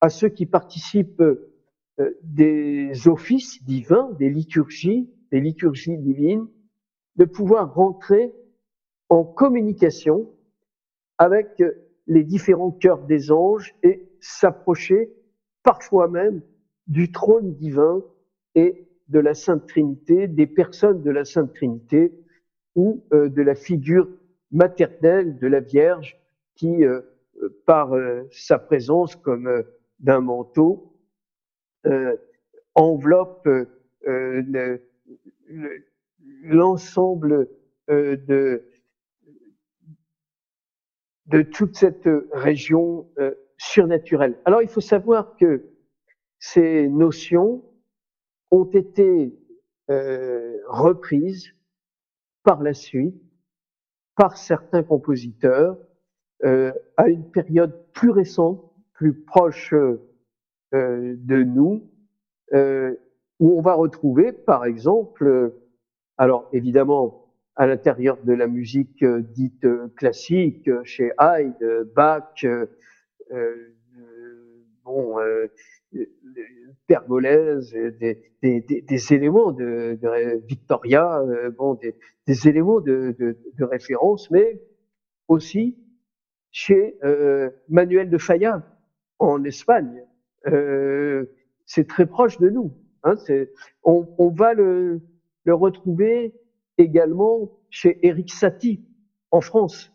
[0.01, 6.49] à ceux qui participent euh, des offices divins, des liturgies, des liturgies divines,
[7.17, 8.33] de pouvoir rentrer
[9.09, 10.31] en communication
[11.19, 11.62] avec
[12.07, 15.12] les différents cœurs des anges et s'approcher
[15.62, 16.43] parfois même
[16.87, 18.03] du trône divin
[18.55, 22.12] et de la Sainte Trinité, des personnes de la Sainte Trinité
[22.75, 24.09] ou euh, de la figure
[24.51, 26.19] maternelle de la Vierge
[26.55, 27.01] qui, euh,
[27.67, 29.65] par euh, sa présence comme
[30.01, 30.91] d'un manteau,
[32.75, 33.47] enveloppe
[36.45, 37.49] l'ensemble
[37.88, 38.64] de,
[41.26, 43.09] de toute cette région
[43.59, 44.38] surnaturelle.
[44.45, 45.64] Alors il faut savoir que
[46.38, 47.64] ces notions
[48.51, 49.34] ont été
[49.90, 51.55] euh, reprises
[52.42, 53.20] par la suite
[54.16, 55.76] par certains compositeurs
[56.45, 59.99] euh, à une période plus récente, plus proche euh,
[60.72, 61.90] de nous,
[62.53, 62.95] euh,
[63.40, 65.53] où on va retrouver, par exemple,
[66.19, 72.45] alors évidemment à l'intérieur de la musique euh, dite classique, chez Haydn, Bach,
[74.85, 75.17] bon,
[76.87, 79.99] pergolèse, des, des, des, éléments de,
[80.47, 81.79] Victoria, euh, bon,
[82.27, 84.61] des, éléments de, de, de, référence, mais
[85.29, 85.79] aussi
[86.51, 88.62] chez euh, Manuel de Falla
[89.19, 90.05] en Espagne.
[90.47, 91.27] Euh,
[91.67, 92.73] c'est très proche de nous.
[93.03, 93.15] Hein,
[93.83, 95.01] on, on, va le,
[95.45, 96.34] le retrouver
[96.78, 98.84] également chez Eric Satie
[99.30, 99.92] en France.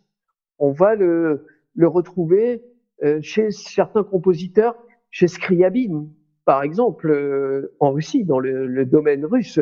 [0.57, 2.61] On va le, le retrouver
[3.03, 4.75] euh, chez certains compositeurs,
[5.09, 6.11] chez Scriabine,
[6.43, 9.61] par exemple, euh, en Russie, dans le, domaine russe,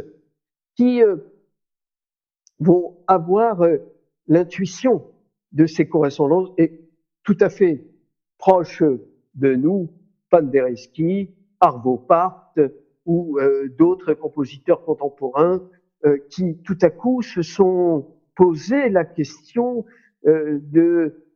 [0.75, 1.17] qui euh,
[2.59, 3.63] vont avoir
[4.27, 5.05] l'intuition
[5.51, 6.81] de ces correspondances et
[7.23, 7.85] tout à fait
[8.39, 8.83] proches
[9.35, 9.91] de nous,
[10.31, 11.29] Pandereski,
[11.59, 12.53] Arvo Part
[13.05, 13.39] ou
[13.77, 15.61] d'autres compositeurs contemporains
[16.29, 19.83] qui tout à coup se sont posé la question
[20.23, 21.27] de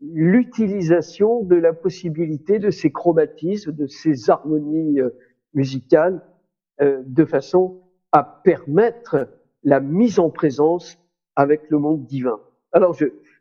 [0.00, 5.10] l'utilisation de la possibilité de ces chromatismes, de ces harmonies euh,
[5.54, 6.22] musicales,
[6.80, 9.28] euh, de façon à permettre
[9.64, 10.98] la mise en présence
[11.36, 12.40] avec le monde divin.
[12.72, 12.96] Alors,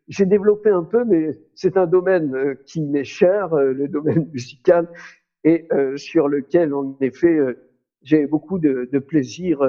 [0.08, 4.88] j'ai développé un peu, mais c'est un domaine euh, qui m'est cher, le domaine musical,
[5.44, 7.38] et sur lequel, en effet,
[8.02, 9.62] j'ai beaucoup de, de plaisir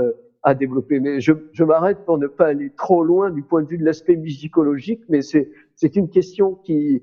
[0.49, 0.99] à développer.
[1.01, 3.85] Mais je, je m'arrête pour ne pas aller trop loin du point de vue de
[3.85, 7.03] l'aspect musicologique, mais c'est c'est une question qui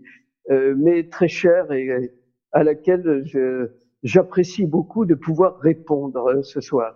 [0.49, 2.11] euh, m'est très chère et
[2.51, 3.23] à laquelle
[4.03, 6.95] j'apprécie beaucoup de pouvoir répondre euh, ce soir.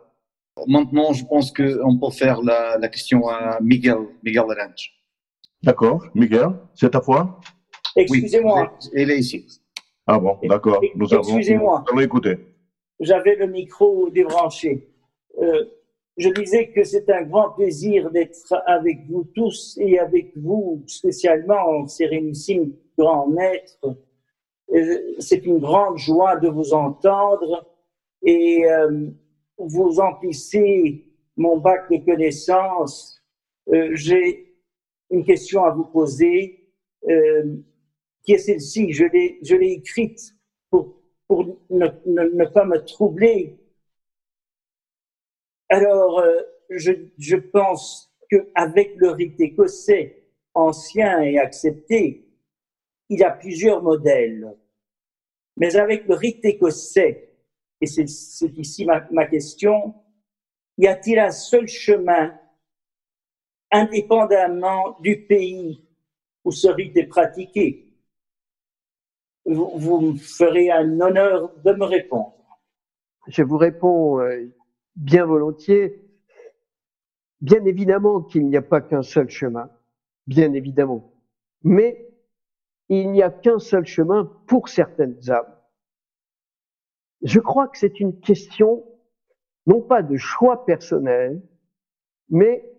[0.68, 4.94] Maintenant, je pense qu'on peut faire la, la, question à Miguel, Miguel Ranch.
[5.64, 6.06] D'accord.
[6.16, 7.40] Miguel, c'est ta fois
[7.96, 8.74] Excusez-moi.
[8.84, 9.62] Oui, il est ici.
[10.06, 10.82] Ah bon, d'accord.
[10.96, 12.38] Nous avons, nous allons écouter.
[13.00, 14.90] J'avais le micro débranché.
[15.42, 15.66] Euh,
[16.20, 21.88] je disais que c'est un grand plaisir d'être avec vous tous et avec vous spécialement,
[21.88, 23.98] Sérénissime Grand Maître.
[24.74, 27.66] Euh, c'est une grande joie de vous entendre
[28.22, 29.08] et euh,
[29.58, 31.06] vous emplissez
[31.38, 33.24] mon bac de connaissances.
[33.70, 34.58] Euh, j'ai
[35.10, 36.58] une question à vous poser
[38.24, 38.92] qui est celle-ci.
[38.92, 40.36] Je l'ai, écrite
[40.70, 40.98] pour,
[41.30, 43.59] pour ne, ne pas me troubler
[45.70, 52.28] alors, euh, je, je pense qu'avec le rite écossais ancien et accepté,
[53.10, 54.56] il a plusieurs modèles.
[55.58, 57.34] Mais avec le rite écossais,
[57.82, 59.96] et c'est ici ma, ma question,
[60.78, 62.38] y a-t-il un seul chemin,
[63.72, 65.86] indépendamment du pays
[66.44, 67.88] où ce rite est pratiqué?
[69.46, 72.60] Vous, vous me ferez un honneur de me répondre.
[73.28, 74.52] Je vous réponds euh,
[75.00, 76.06] bien volontiers.
[77.42, 79.72] Bien évidemment qu'il n'y a pas qu'un seul chemin,
[80.28, 81.14] bien évidemment.
[81.64, 82.10] Mais
[82.90, 85.56] il n'y a qu'un seul chemin pour certaines âmes.
[87.22, 88.86] Je crois que c'est une question
[89.66, 91.42] non pas de choix personnel,
[92.30, 92.70] mais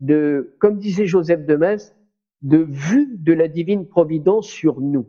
[0.00, 1.94] de, comme disait Joseph de Metz,
[2.42, 5.06] de vue de la divine providence sur nous.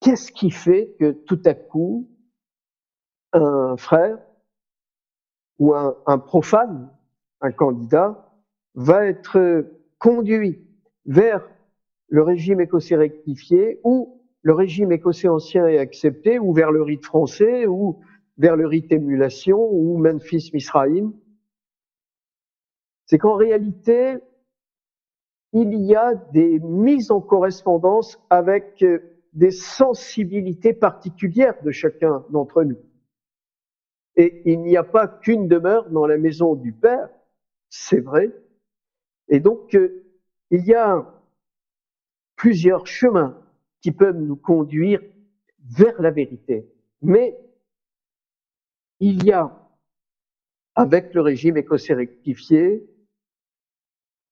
[0.00, 2.08] Qu'est-ce qui fait que tout à coup,
[3.32, 4.18] un frère
[5.58, 6.90] ou un, profane,
[7.40, 8.32] un candidat,
[8.74, 9.66] va être
[9.98, 10.60] conduit
[11.06, 11.48] vers
[12.08, 17.04] le régime écossais rectifié ou le régime écossais ancien est accepté ou vers le rite
[17.04, 18.00] français ou
[18.38, 21.12] vers le rite émulation ou Memphis Misraïm,
[23.06, 24.18] c'est qu'en réalité,
[25.52, 28.84] il y a des mises en correspondance avec
[29.32, 32.78] des sensibilités particulières de chacun d'entre nous.
[34.16, 37.08] Et il n'y a pas qu'une demeure dans la maison du Père,
[37.68, 38.34] c'est vrai.
[39.28, 40.04] Et donc, euh,
[40.50, 41.12] il y a
[42.36, 43.42] plusieurs chemins
[43.80, 45.02] qui peuvent nous conduire
[45.58, 46.72] vers la vérité.
[47.02, 47.38] Mais
[49.00, 49.68] il y a,
[50.74, 52.88] avec le régime écossais rectifié,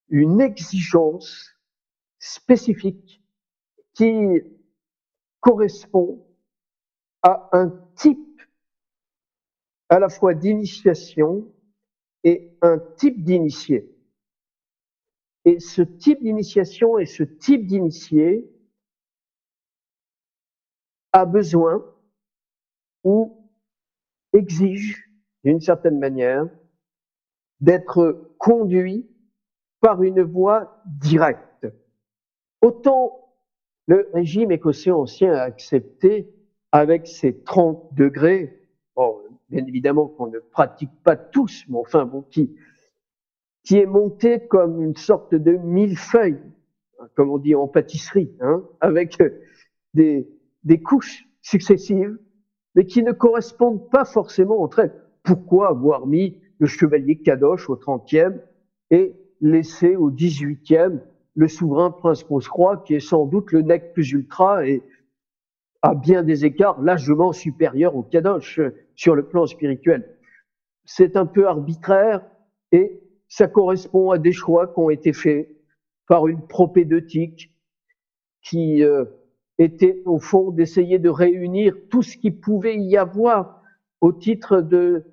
[0.09, 1.51] une exigence
[2.19, 3.21] spécifique
[3.93, 4.41] qui
[5.39, 6.25] correspond
[7.21, 8.34] à un type
[9.89, 11.47] à la fois d'initiation
[12.23, 13.91] et un type d'initié.
[15.45, 18.49] Et ce type d'initiation et ce type d'initié
[21.13, 21.85] a besoin
[23.03, 23.47] ou
[24.33, 25.09] exige,
[25.43, 26.49] d'une certaine manière,
[27.61, 29.07] d'être conduit
[29.79, 31.67] par une voie directe.
[32.61, 33.33] Autant
[33.87, 36.33] le régime écossais ancien a accepté
[36.71, 38.64] avec ses 30 degrés,
[39.49, 42.55] bien évidemment qu'on ne pratique pas tous, mais enfin bon, qui,
[43.63, 46.39] qui est monté comme une sorte de millefeuille,
[47.15, 49.21] comme on dit en pâtisserie, hein, avec
[49.93, 50.27] des,
[50.63, 52.17] des couches successives,
[52.75, 55.01] mais qui ne correspondent pas forcément entre elles.
[55.23, 58.39] Pourquoi avoir mis le chevalier Kadosh au 30e
[58.91, 60.99] et laissé au 18e
[61.35, 64.81] le souverain prince Rose-Croix, qui est sans doute le nec plus ultra et
[65.81, 68.59] à bien des écarts largement supérieur au Kadosh
[68.95, 70.17] sur le plan spirituel.
[70.85, 72.25] C'est un peu arbitraire
[72.71, 75.49] et ça correspond à des choix qui ont été faits
[76.07, 77.51] par une propédeutique
[78.41, 79.05] qui euh,
[79.57, 83.63] était au fond d'essayer de réunir tout ce qui pouvait y avoir
[84.01, 85.03] au titre de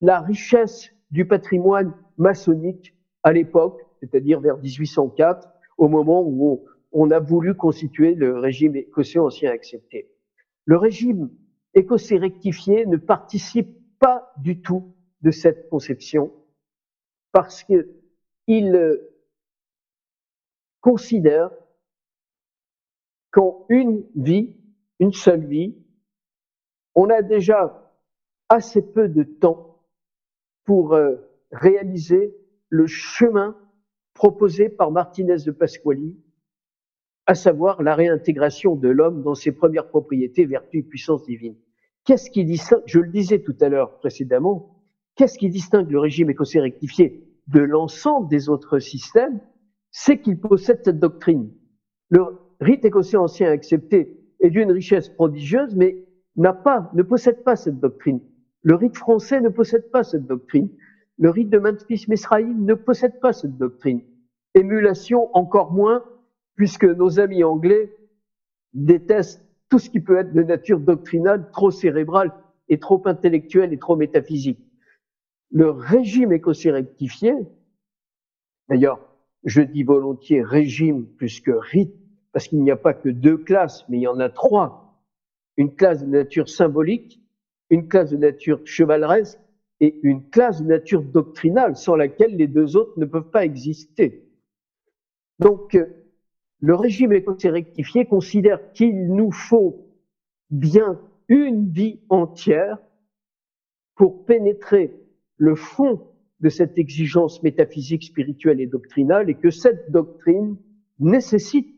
[0.00, 5.48] la richesse du patrimoine maçonnique à l'époque, c'est-à-dire vers 1804,
[5.78, 10.10] au moment où on, a voulu constituer le régime écossais ancien accepté.
[10.64, 11.30] Le régime
[11.76, 16.32] écossais rectifié ne participe pas du tout de cette conception
[17.32, 19.16] parce qu'il euh,
[20.80, 21.50] considère
[23.30, 24.56] qu'en une vie,
[24.98, 25.76] une seule vie,
[26.94, 27.92] on a déjà
[28.48, 29.82] assez peu de temps
[30.64, 31.16] pour euh,
[31.52, 32.34] réaliser
[32.70, 33.56] le chemin
[34.14, 36.16] proposé par Martinez de Pasquali,
[37.26, 41.56] à savoir la réintégration de l'homme dans ses premières propriétés, vertus et puissance divine.
[42.06, 44.80] Qu'est-ce qui distingue, je le disais tout à l'heure précédemment,
[45.16, 49.40] qu'est-ce qui distingue le régime écossais rectifié de l'ensemble des autres systèmes
[49.90, 51.50] C'est qu'il possède cette doctrine.
[52.10, 52.22] Le
[52.60, 57.80] rite écossais ancien accepté est d'une richesse prodigieuse, mais n'a pas, ne possède pas cette
[57.80, 58.20] doctrine.
[58.62, 60.68] Le rite français ne possède pas cette doctrine.
[61.18, 64.02] Le rite de Memphis Mesraïm ne possède pas cette doctrine.
[64.54, 66.04] Émulation encore moins,
[66.54, 67.92] puisque nos amis anglais
[68.74, 72.32] détestent tout ce qui peut être de nature doctrinale, trop cérébrale
[72.68, 74.60] et trop intellectuelle et trop métaphysique.
[75.50, 77.32] Le régime écossais rectifié,
[78.68, 79.00] d'ailleurs,
[79.44, 81.94] je dis volontiers régime plus que rite,
[82.32, 85.02] parce qu'il n'y a pas que deux classes, mais il y en a trois.
[85.56, 87.22] Une classe de nature symbolique,
[87.70, 89.38] une classe de nature chevaleresque
[89.80, 94.28] et une classe de nature doctrinale sans laquelle les deux autres ne peuvent pas exister.
[95.38, 95.78] Donc,
[96.60, 99.86] le régime écossais rectifié considère qu'il nous faut
[100.50, 102.78] bien une vie entière
[103.94, 104.94] pour pénétrer
[105.36, 110.56] le fond de cette exigence métaphysique, spirituelle et doctrinale et que cette doctrine
[110.98, 111.74] nécessite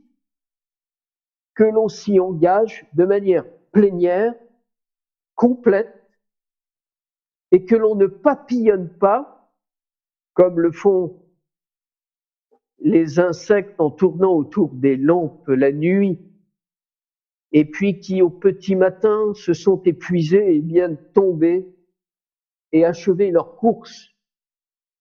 [1.54, 4.34] que l'on s'y engage de manière plénière,
[5.34, 5.92] complète
[7.50, 9.52] et que l'on ne papillonne pas,
[10.34, 11.20] comme le font
[12.80, 16.18] les insectes en tournant autour des lampes la nuit,
[17.52, 21.66] et puis qui au petit matin se sont épuisés et viennent tomber
[22.72, 24.10] et achever leur course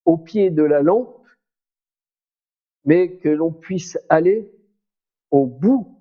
[0.06, 1.26] au pied de la lampe,
[2.86, 4.50] mais que l'on puisse aller
[5.32, 6.00] au bout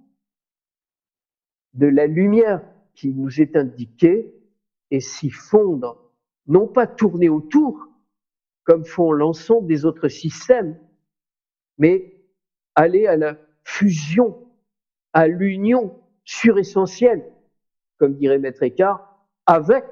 [1.75, 2.63] de la lumière
[2.95, 4.33] qui nous est indiquée
[4.93, 6.13] et s'y fondre,
[6.47, 7.89] non pas tourner autour,
[8.63, 10.79] comme font l'ensemble des autres systèmes,
[11.79, 12.15] mais
[12.75, 14.49] aller à la fusion,
[15.13, 17.33] à l'union suressentielle,
[17.99, 19.85] comme dirait Maître Eckhart, avec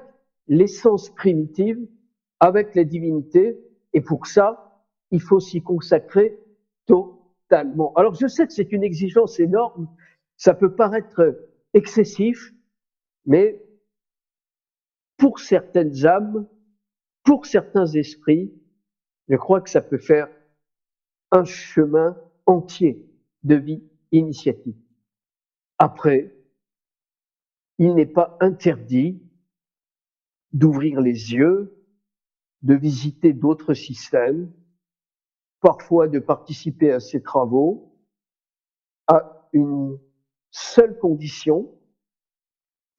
[0.47, 1.79] l'essence primitive,
[2.39, 3.57] avec la divinité,
[3.93, 6.37] et pour ça, il faut s'y consacrer
[6.85, 7.93] totalement.
[7.93, 9.89] Alors je sais que c'est une exigence énorme,
[10.37, 11.37] ça peut paraître
[11.73, 12.53] excessif,
[13.25, 13.61] mais
[15.17, 16.47] pour certaines âmes,
[17.23, 18.53] pour certains esprits,
[19.29, 20.27] je crois que ça peut faire
[21.35, 23.05] un chemin entier
[23.43, 24.79] de vie initiatique.
[25.77, 26.33] Après,
[27.77, 29.21] il n'est pas interdit
[30.53, 31.75] d'ouvrir les yeux,
[32.61, 34.49] de visiter d'autres systèmes,
[35.59, 37.93] parfois de participer à ces travaux,
[39.07, 39.99] à une
[40.51, 41.69] seule condition,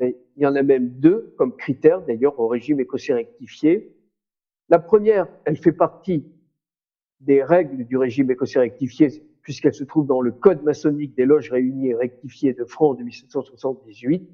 [0.01, 3.97] il y en a même deux comme critères d'ailleurs au régime écossais rectifié.
[4.69, 6.27] La première, elle fait partie
[7.21, 9.09] des règles du régime écossais rectifié,
[9.43, 13.05] puisqu'elle se trouve dans le Code maçonnique des loges réunies et rectifiées de France de
[13.05, 14.29] 1778.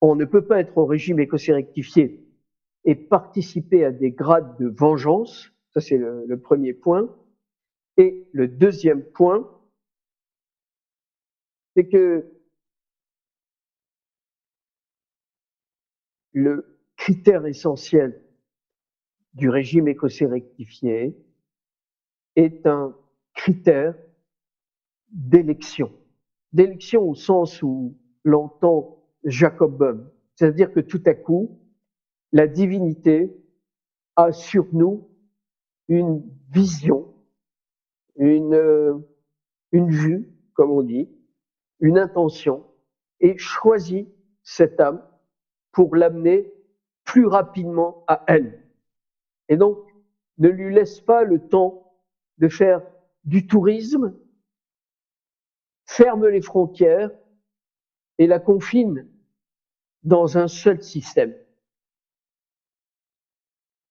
[0.00, 2.24] On ne peut pas être au régime écossais rectifié
[2.84, 5.52] et participer à des grades de vengeance.
[5.72, 7.14] Ça, c'est le, le premier point.
[7.96, 9.50] Et le deuxième point,
[11.74, 12.30] c'est que
[16.32, 18.22] le critère essentiel
[19.32, 21.16] du régime écossais rectifié
[22.36, 22.94] est un
[23.34, 23.94] critère
[25.10, 25.92] d'élection.
[26.52, 30.10] D'élection au sens où l'entend Jacob Böhm.
[30.34, 31.58] C'est-à-dire que tout à coup,
[32.32, 33.34] la divinité
[34.16, 35.08] a sur nous
[35.88, 37.14] une vision,
[38.16, 39.02] une,
[39.72, 41.08] une vue, comme on dit,
[41.80, 42.64] une intention,
[43.20, 44.08] et choisit
[44.42, 45.02] cette âme
[45.72, 46.52] pour l'amener
[47.04, 48.62] plus rapidement à elle.
[49.48, 49.78] Et donc,
[50.38, 51.85] ne lui laisse pas le temps
[52.38, 52.82] de faire
[53.24, 54.14] du tourisme,
[55.86, 57.10] ferme les frontières
[58.18, 59.06] et la confine
[60.02, 61.34] dans un seul système.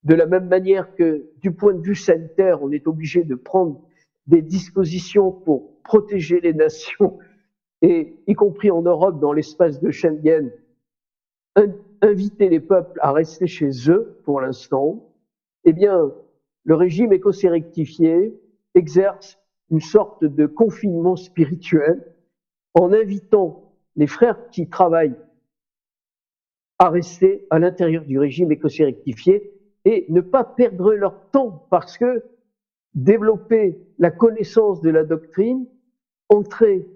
[0.03, 3.81] De la même manière que du point de vue sanitaire, on est obligé de prendre
[4.27, 7.19] des dispositions pour protéger les nations,
[7.81, 10.51] et y compris en Europe, dans l'espace de Schengen,
[12.01, 15.11] inviter les peuples à rester chez eux pour l'instant,
[15.63, 16.11] eh bien,
[16.65, 18.33] le régime écossais rectifié
[18.73, 19.39] exerce
[19.71, 22.13] une sorte de confinement spirituel
[22.73, 25.15] en invitant les frères qui travaillent
[26.77, 29.53] à rester à l'intérieur du régime écossais rectifié
[29.85, 32.23] et ne pas perdre leur temps parce que
[32.95, 35.67] développer la connaissance de la doctrine,
[36.29, 36.87] entrer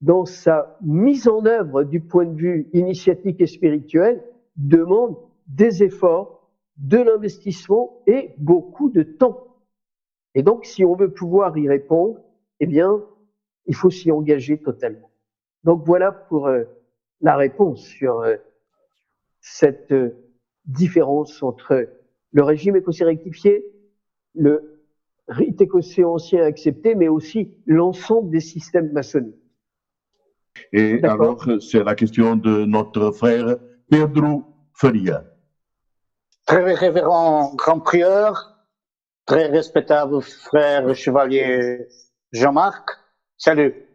[0.00, 4.22] dans sa mise en œuvre du point de vue initiatique et spirituel
[4.56, 5.16] demande
[5.48, 6.37] des efforts,
[6.78, 9.56] de l'investissement et beaucoup de temps.
[10.34, 12.20] Et donc, si on veut pouvoir y répondre,
[12.60, 13.04] eh bien,
[13.66, 15.10] il faut s'y engager totalement.
[15.64, 16.64] Donc voilà pour euh,
[17.20, 18.36] la réponse sur euh,
[19.40, 20.16] cette euh,
[20.64, 21.88] différence entre
[22.32, 23.64] le régime écossais rectifié,
[24.34, 24.84] le
[25.26, 29.34] rite écossais ancien accepté, mais aussi l'ensemble des systèmes maçonniques.
[30.72, 33.56] Et alors, c'est la question de notre frère
[33.90, 35.24] Pedro Faria.
[36.48, 38.56] Très révérend grand prieur,
[39.26, 41.86] très respectable frère chevalier
[42.32, 42.88] Jean-Marc,
[43.36, 43.86] salut.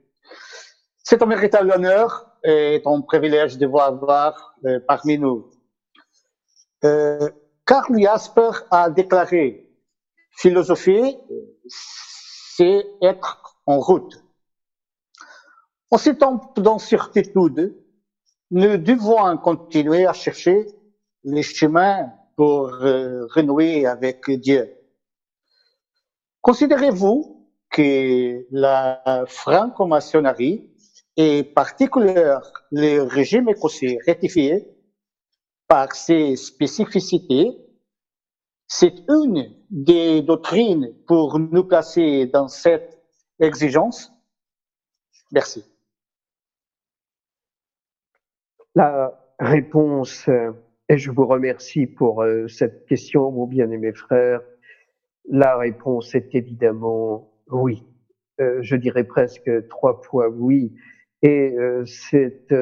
[1.03, 5.49] C'est un véritable honneur et un privilège de vous avoir euh, parmi nous.
[6.83, 7.27] Euh,
[7.67, 9.67] Jasper a déclaré,
[10.37, 11.17] philosophie,
[11.67, 14.23] c'est être en route.
[15.89, 17.75] En ces temps d'incertitude,
[18.51, 20.67] nous devons continuer à chercher
[21.23, 24.73] les chemins pour euh, renouer avec Dieu.
[26.41, 30.69] Considérez-vous que la franco-maçonnerie,
[31.15, 34.67] et particulièrement le régime écossais rectifié,
[35.67, 37.51] par ses spécificités,
[38.67, 42.99] c'est une des doctrines pour nous placer dans cette
[43.39, 44.13] exigence
[45.33, 45.65] Merci.
[48.75, 50.51] La réponse, euh,
[50.89, 54.41] et je vous remercie pour euh, cette question, mon bien-aimé frère,
[55.29, 57.83] la réponse est évidemment oui.
[58.41, 60.73] Euh, je dirais presque trois fois oui.
[61.21, 61.55] Et
[61.85, 62.53] c'est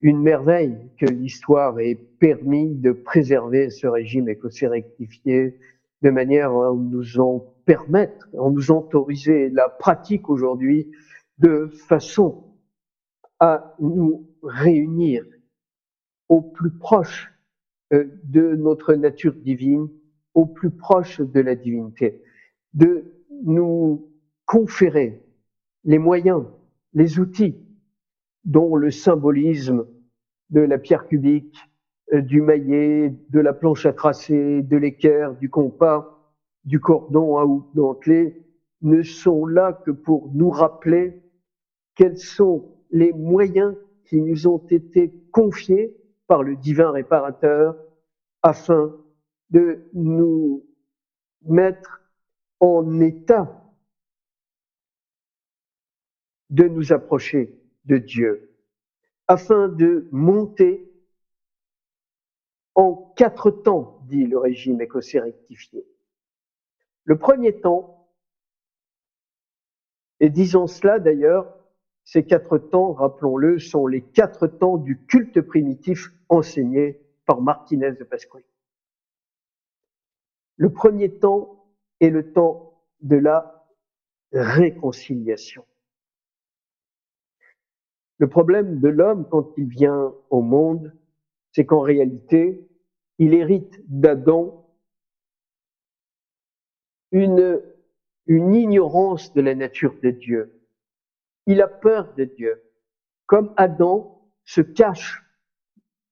[0.00, 5.58] une merveille que l'histoire ait permis de préserver ce régime écossais rectifié
[6.02, 10.92] de manière à nous en permettre, à nous autoriser la pratique aujourd'hui
[11.38, 12.44] de façon
[13.40, 15.24] à nous réunir
[16.28, 17.32] au plus proche
[17.92, 19.88] euh, de notre nature divine,
[20.34, 22.22] au plus proche de la divinité,
[22.74, 23.04] de
[23.44, 24.10] nous
[24.46, 25.22] conférer
[25.84, 26.44] les moyens,
[26.92, 27.56] les outils
[28.44, 29.86] dont le symbolisme
[30.50, 31.56] de la pierre cubique,
[32.12, 36.18] euh, du maillet, de la planche à tracer, de l'équerre, du compas,
[36.64, 38.44] du cordon à houppe dentelé
[38.82, 41.22] ne sont là que pour nous rappeler
[41.94, 43.74] quels sont les moyens
[44.04, 45.97] qui nous ont été confiés
[46.28, 47.76] par le divin réparateur
[48.42, 48.94] afin
[49.50, 50.64] de nous
[51.42, 52.02] mettre
[52.60, 53.64] en état
[56.50, 58.54] de nous approcher de Dieu,
[59.26, 60.84] afin de monter
[62.74, 65.84] en quatre temps, dit le régime écossais rectifié.
[67.04, 68.10] Le premier temps,
[70.20, 71.57] et disons cela d'ailleurs,
[72.08, 78.04] ces quatre temps, rappelons-le, sont les quatre temps du culte primitif enseigné par Martinez de
[78.04, 78.44] Pasquale.
[80.56, 81.66] Le premier temps
[82.00, 83.68] est le temps de la
[84.32, 85.66] réconciliation.
[88.16, 90.96] Le problème de l'homme quand il vient au monde,
[91.52, 92.66] c'est qu'en réalité,
[93.18, 94.66] il hérite d'Adam
[97.12, 97.62] une,
[98.24, 100.57] une ignorance de la nature de Dieu.
[101.48, 102.62] Il a peur de Dieu.
[103.24, 105.24] Comme Adam se cache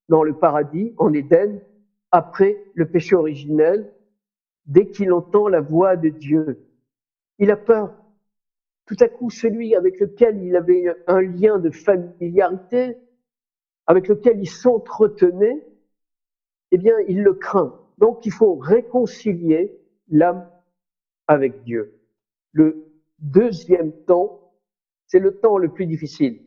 [0.09, 1.61] dans le paradis, en Éden,
[2.11, 3.93] après le péché originel,
[4.64, 6.66] dès qu'il entend la voix de Dieu.
[7.39, 7.95] Il a peur.
[8.87, 12.97] Tout à coup, celui avec lequel il avait un lien de familiarité,
[13.87, 15.66] avec lequel il s'entretenait,
[16.70, 17.78] eh bien, il le craint.
[17.99, 19.78] Donc, il faut réconcilier
[20.09, 20.49] l'âme
[21.26, 22.01] avec Dieu.
[22.53, 22.87] Le
[23.18, 24.45] deuxième temps,
[25.07, 26.42] c'est le temps le plus difficile.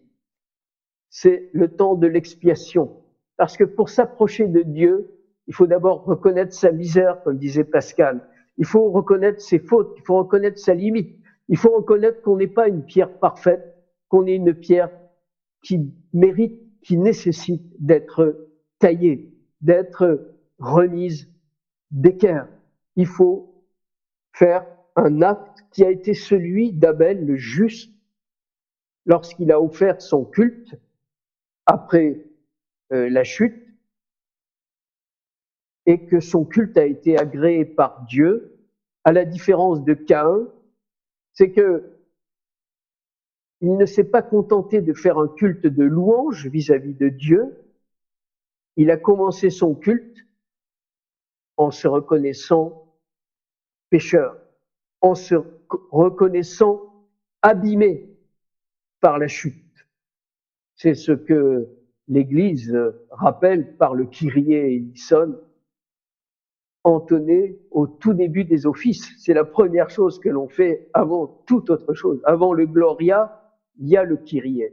[1.09, 3.03] C'est le temps de l'expiation.
[3.37, 5.09] Parce que pour s'approcher de Dieu,
[5.47, 8.27] il faut d'abord reconnaître sa misère, comme disait Pascal.
[8.57, 11.17] Il faut reconnaître ses fautes, il faut reconnaître sa limite.
[11.47, 13.75] Il faut reconnaître qu'on n'est pas une pierre parfaite,
[14.09, 14.91] qu'on est une pierre
[15.63, 18.47] qui mérite, qui nécessite d'être
[18.77, 21.27] taillée, d'être remise
[21.91, 22.47] d'équerre.
[22.95, 23.65] Il faut
[24.33, 27.93] faire un acte qui a été celui d'Abel le juste
[29.09, 30.79] lorsqu'il a offert son culte
[31.65, 32.27] après
[32.93, 33.67] euh, la chute
[35.87, 38.59] et que son culte a été agréé par Dieu,
[39.03, 40.47] à la différence de Caïn,
[41.33, 41.97] c'est que
[43.61, 47.65] il ne s'est pas contenté de faire un culte de louange vis-à-vis -vis de Dieu,
[48.75, 50.17] il a commencé son culte
[51.57, 52.95] en se reconnaissant
[53.89, 54.37] pécheur,
[55.01, 55.35] en se
[55.91, 57.07] reconnaissant
[57.41, 58.08] abîmé
[58.99, 59.87] par la chute.
[60.75, 61.67] C'est ce que
[62.07, 62.77] l'Église
[63.11, 65.39] rappelle par le Kyrie eleison
[66.83, 69.11] entonné au tout début des offices.
[69.17, 72.21] C'est la première chose que l'on fait avant toute autre chose.
[72.23, 74.63] Avant le Gloria, il y a le Kyrie.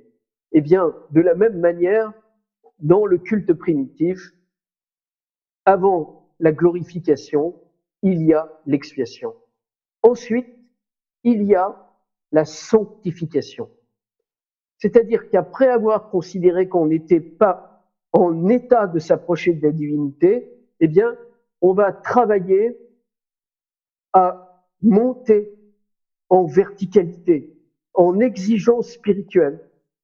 [0.53, 2.13] Eh bien, de la même manière,
[2.79, 4.19] dans le culte primitif,
[5.65, 7.61] avant la glorification,
[8.03, 9.35] il y a l'expiation.
[10.03, 10.47] Ensuite,
[11.25, 11.93] il y a
[12.31, 13.69] la sanctification.
[14.79, 20.51] C'est-à-dire qu'après avoir considéré qu'on n'était pas en état de s'approcher de la divinité,
[20.81, 21.17] eh bien,
[21.61, 22.79] on va travailler
[24.13, 25.53] à monter
[26.29, 27.57] en verticalité,
[27.95, 29.61] en exigence spirituelle,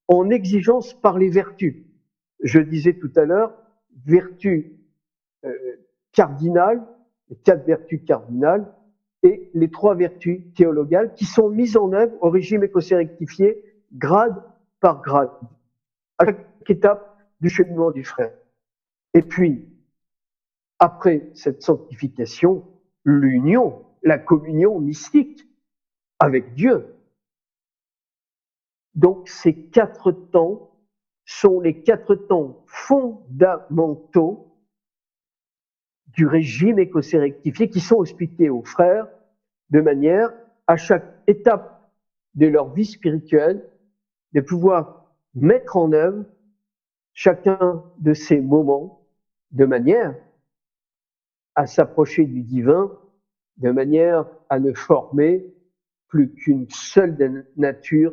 [0.09, 1.77] en exigence par les vertus.
[2.43, 3.55] Je disais tout à l'heure,
[4.07, 4.73] vertus
[5.45, 5.53] euh,
[6.13, 6.83] cardinales,
[7.29, 8.73] les quatre vertus cardinales,
[9.23, 13.63] et les trois vertus théologales qui sont mises en œuvre au régime écossais rectifié,
[13.93, 14.43] grade
[14.83, 15.31] par grade,
[16.19, 18.35] à chaque étape du cheminement du frère.
[19.15, 19.69] Et puis,
[20.81, 22.67] après cette sanctification,
[23.05, 25.49] l'union, la communion mystique
[26.19, 26.97] avec Dieu.
[28.95, 30.77] Donc ces quatre temps
[31.25, 34.59] sont les quatre temps fondamentaux
[36.09, 39.07] du régime écossais rectifié qui sont expliqués aux frères
[39.71, 40.31] de manière
[40.67, 41.89] à chaque étape
[42.35, 43.72] de leur vie spirituelle
[44.33, 46.25] de pouvoir mettre en œuvre
[47.15, 49.07] chacun de ces moments
[49.51, 50.15] de manière
[51.55, 52.99] à s'approcher du divin
[53.59, 55.47] de manière à ne former
[56.09, 58.13] plus qu'une seule nature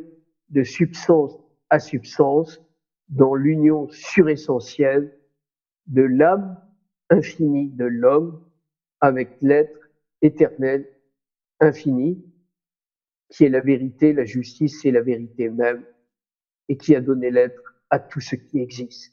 [0.50, 1.38] de substance
[1.70, 2.60] à substance
[3.08, 5.16] dans l'union suressentielle
[5.86, 6.60] de l'âme
[7.08, 8.44] infinie de l'homme
[9.00, 9.90] avec l'être
[10.22, 10.88] éternel
[11.60, 12.24] infini
[13.30, 15.84] qui est la vérité, la justice et la vérité même
[16.70, 17.60] et qui a donné l'être
[17.90, 19.12] à tout ce qui existe.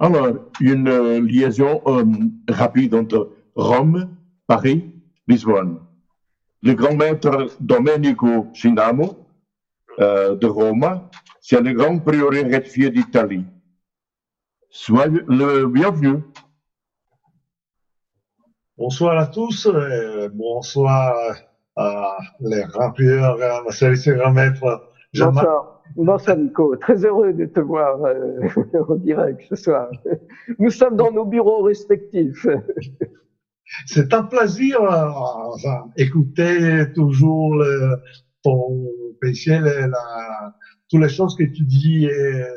[0.00, 2.04] Alors, une euh, liaison euh,
[2.48, 4.16] rapide entre Rome,
[4.48, 4.90] Paris,
[5.28, 5.78] Lisbonne.
[6.60, 9.28] Le grand maître Domenico Cinamo
[10.00, 11.08] euh, de Rome,
[11.40, 13.44] c'est le grand prioré rectifié d'Italie.
[14.70, 16.24] Soyez le bienvenu.
[18.76, 21.51] Bonsoir à tous, et bonsoir à
[22.40, 22.64] les
[23.70, 25.46] service grand maître Jean-Marc.
[25.46, 25.82] Bonsoir.
[25.94, 28.48] Bonsoir Nico, très heureux de te voir euh,
[28.88, 29.90] en direct ce soir.
[30.58, 32.46] Nous sommes dans nos bureaux respectifs.
[33.86, 37.96] C'est un plaisir euh, écouter toujours le,
[38.42, 38.86] ton
[39.20, 40.54] péché, la,
[40.90, 42.08] toutes les choses que tu dis.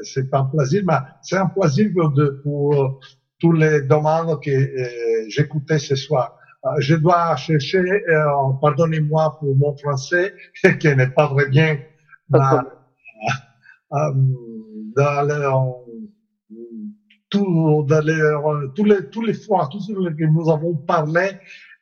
[0.03, 2.99] C'est un plaisir, mais c'est un plaisir de, pour
[3.39, 6.37] tous les demandes que euh, j'écoutais ce soir.
[6.65, 8.25] Euh, Je dois chercher, euh,
[8.61, 10.33] pardonnez-moi pour mon français,
[10.79, 11.77] qui n'est pas très bien,
[13.93, 14.11] euh,
[14.95, 15.95] dans le-
[17.29, 21.31] tout, dans les, tous les, tous les fois, que nous avons parlé,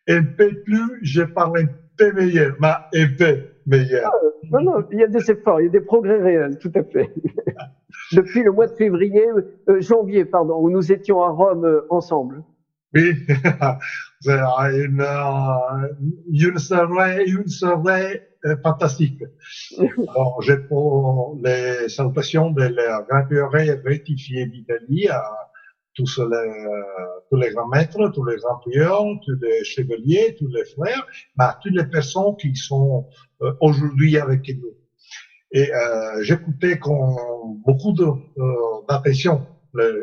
[0.07, 1.65] un peu plus, je parle un
[1.97, 4.11] peu meilleur, mais un peu meilleur.
[4.51, 6.83] Non, non, il y a des efforts, il y a des progrès réels, tout à
[6.83, 7.09] fait.
[8.11, 9.25] Depuis le mois de février,
[9.69, 12.43] euh, janvier, pardon, où nous étions à Rome euh, ensemble.
[12.93, 13.13] Oui,
[14.27, 15.05] une,
[16.31, 18.21] une soirée, une soirée
[18.61, 19.23] fantastique.
[19.77, 25.23] Alors, j'ai pour les salutations de la grand prioré rectifié d'Italie à
[25.95, 26.65] tous les,
[27.29, 28.59] tous les grands maîtres, tous les grands
[29.19, 31.05] tous les chevaliers, tous les frères,
[31.37, 33.07] à toutes les personnes qui sont
[33.41, 34.73] euh, aujourd'hui avec nous.
[35.53, 36.79] Et euh, j'écoutais
[37.65, 38.15] beaucoup euh,
[38.89, 39.45] d'attention
[39.75, 40.01] euh,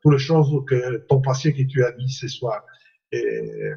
[0.00, 2.62] toutes les choses que ton passé que tu as dit ce soir.
[3.12, 3.72] Et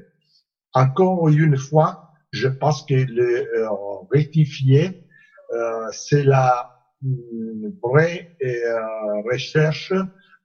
[0.73, 1.95] encore une fois,
[2.31, 3.69] je pense que le euh,
[4.11, 4.91] rectifié,
[5.53, 6.65] euh, c'est la
[7.01, 8.79] mm, vraie euh,
[9.31, 9.93] recherche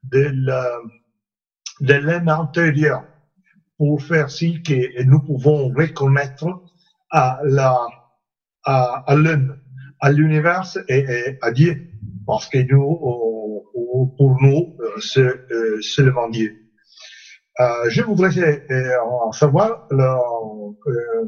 [0.05, 0.79] de la-
[1.81, 3.03] de l'homme intérieur
[3.79, 6.47] pour faire si que nous pouvons reconnaître
[7.11, 7.77] à la
[8.65, 9.57] à, l'homme,
[10.01, 11.77] à l'univers et, et à Dieu,
[12.27, 13.63] parce que nous,
[14.17, 15.31] pour nous, euh, c'est
[15.81, 16.55] seulement Dieu.
[17.61, 18.31] Euh, je voudrais
[18.71, 21.25] euh, en savoir le, euh,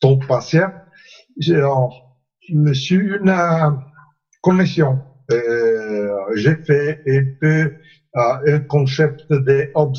[0.00, 0.70] ton patient.
[1.38, 3.70] J'ai reçu une euh,
[4.42, 5.00] connexion.
[5.32, 7.72] Euh, J'ai fait un peu
[8.16, 9.94] euh, un concept de Hobbes.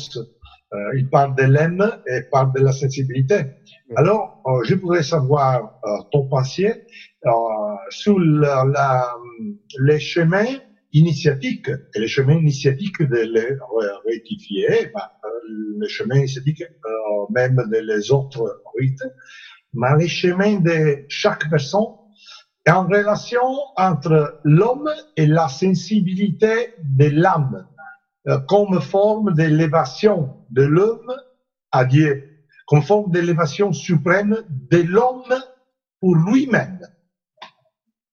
[0.74, 3.42] Euh, il parle de l'âme et parle de la sensibilité.
[3.96, 6.24] Alors, euh, je voudrais savoir euh, ton
[7.26, 7.30] euh,
[7.90, 9.08] sur la, la-
[9.80, 10.46] les chemins
[10.92, 13.56] initiatiques et les chemins initiatiques de les
[14.06, 15.10] rectifier, bah,
[15.80, 19.04] les chemins initiatiques euh, même de les autres rites,
[19.74, 21.98] mais les chemins de chaque personne
[22.68, 23.42] en relation
[23.76, 27.66] entre l'homme et la sensibilité de l'âme
[28.26, 31.14] euh, comme forme d'élévation de l'homme
[31.72, 34.36] à Dieu, comme forme d'élévation suprême
[34.70, 35.34] de l'homme
[36.00, 36.80] pour lui-même.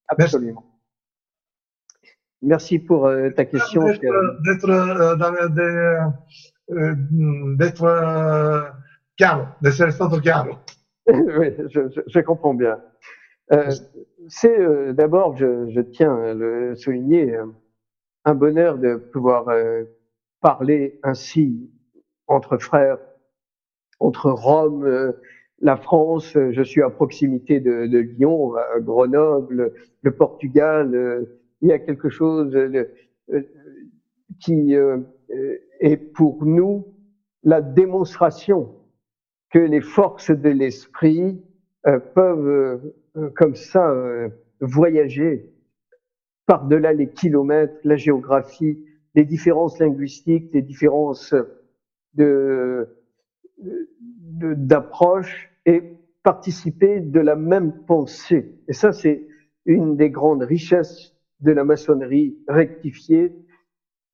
[0.08, 0.75] Absolument.
[2.46, 3.82] Merci pour euh, ta question.
[3.84, 5.16] D'être d'être, euh,
[6.72, 6.96] euh,
[7.58, 8.62] d'être euh,
[9.62, 10.56] d'essere stato chiaro.
[11.08, 12.80] oui, je, je- je comprends bien.
[13.54, 13.72] Euh,
[14.28, 17.36] c'est euh, d'abord, je, je tiens à le souligner,
[18.26, 19.46] un bonheur de pouvoir
[20.42, 21.70] parler ainsi
[22.28, 22.98] entre frères,
[24.00, 25.14] entre Rome,
[25.62, 26.34] la France.
[26.34, 31.28] Je suis à proximité de, de Lyon, à Grenoble, le Portugal.
[31.62, 32.86] Il y a quelque chose euh,
[33.34, 33.42] euh,
[34.40, 35.00] qui euh,
[35.80, 36.94] est pour nous
[37.44, 38.76] la démonstration
[39.52, 41.42] que les forces de l'esprit
[42.16, 42.82] peuvent
[43.36, 43.94] comme ça
[44.60, 45.54] voyager
[46.48, 48.84] par-delà les kilomètres, la géographie,
[49.14, 51.36] les différences linguistiques, les différences
[54.40, 55.84] d'approche et
[56.24, 58.60] participer de la même pensée.
[58.68, 59.28] Et ça, c'est
[59.66, 63.36] une des grandes richesses de la maçonnerie rectifiée.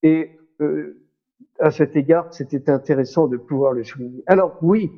[0.04, 1.08] Et euh,
[1.60, 4.24] à cet égard, c'était intéressant de pouvoir le souligner.
[4.28, 4.92] Alors oui,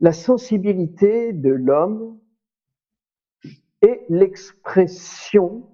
[0.00, 2.18] la sensibilité de l'homme
[3.82, 5.68] est l'expression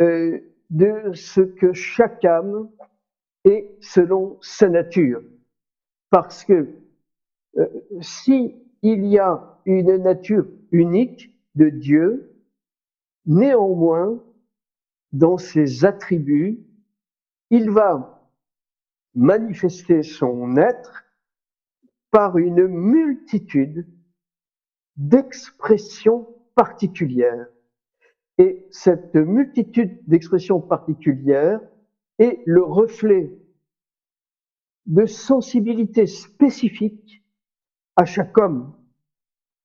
[0.00, 0.38] euh,
[0.70, 2.70] de ce que chaque âme
[3.44, 5.22] est selon sa nature.
[6.10, 6.68] Parce que
[7.58, 7.66] euh,
[8.00, 12.35] si il y a une nature unique de Dieu,
[13.26, 14.22] néanmoins,
[15.12, 16.64] dans ses attributs,
[17.50, 18.30] il va
[19.14, 21.04] manifester son être
[22.10, 23.86] par une multitude
[24.96, 27.46] d'expressions particulières.
[28.38, 31.60] Et cette multitude d'expressions particulières
[32.18, 33.30] est le reflet
[34.86, 37.24] de sensibilité spécifique
[37.96, 38.74] à chaque homme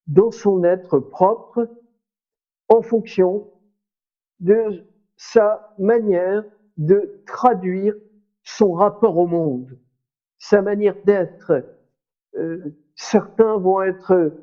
[0.08, 1.70] dans son être propre
[2.72, 3.50] en fonction
[4.40, 4.86] de
[5.18, 6.44] sa manière
[6.78, 7.94] de traduire
[8.44, 9.78] son rapport au monde,
[10.40, 11.66] sa manière d'être.
[12.38, 14.34] Euh, certains vont être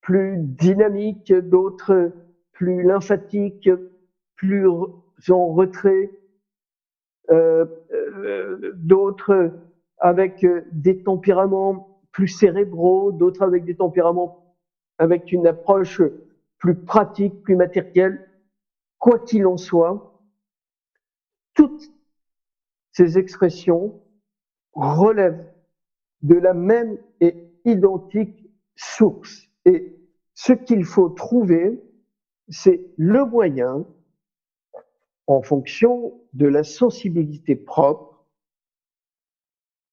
[0.00, 2.12] plus dynamiques, d'autres
[2.52, 3.68] plus lymphatiques,
[4.36, 6.10] plus en retrait,
[7.30, 9.50] euh, euh, d'autres
[9.98, 14.54] avec des tempéraments plus cérébraux, d'autres avec des tempéraments
[14.98, 16.00] avec une approche
[16.62, 18.30] plus pratique, plus matérielle.
[18.98, 20.22] Quoi qu'il en soit,
[21.54, 21.90] toutes
[22.92, 24.00] ces expressions
[24.72, 25.52] relèvent
[26.22, 29.48] de la même et identique source.
[29.64, 29.98] Et
[30.34, 31.82] ce qu'il faut trouver,
[32.48, 33.84] c'est le moyen,
[35.26, 38.24] en fonction de la sensibilité propre,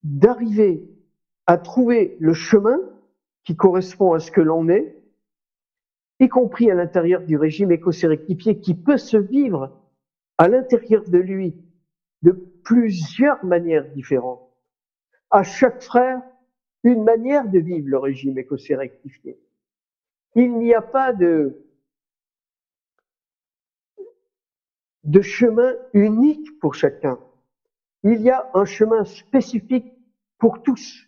[0.03, 0.87] d'arriver
[1.47, 2.77] à trouver le chemin
[3.43, 4.98] qui correspond à ce que l'on est,
[6.19, 9.79] y compris à l'intérieur du régime écocérectifié qui peut se vivre
[10.37, 11.55] à l'intérieur de lui
[12.21, 12.31] de
[12.63, 14.41] plusieurs manières différentes.
[15.31, 16.21] À chaque frère,
[16.83, 19.39] une manière de vivre le régime écossais rectifié.
[20.35, 21.65] Il n'y a pas de,
[25.03, 27.19] de chemin unique pour chacun.
[28.03, 29.93] Il y a un chemin spécifique
[30.37, 31.07] pour tous.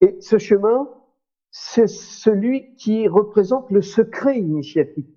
[0.00, 0.88] Et ce chemin,
[1.50, 5.10] c'est celui qui représente le secret initiatique.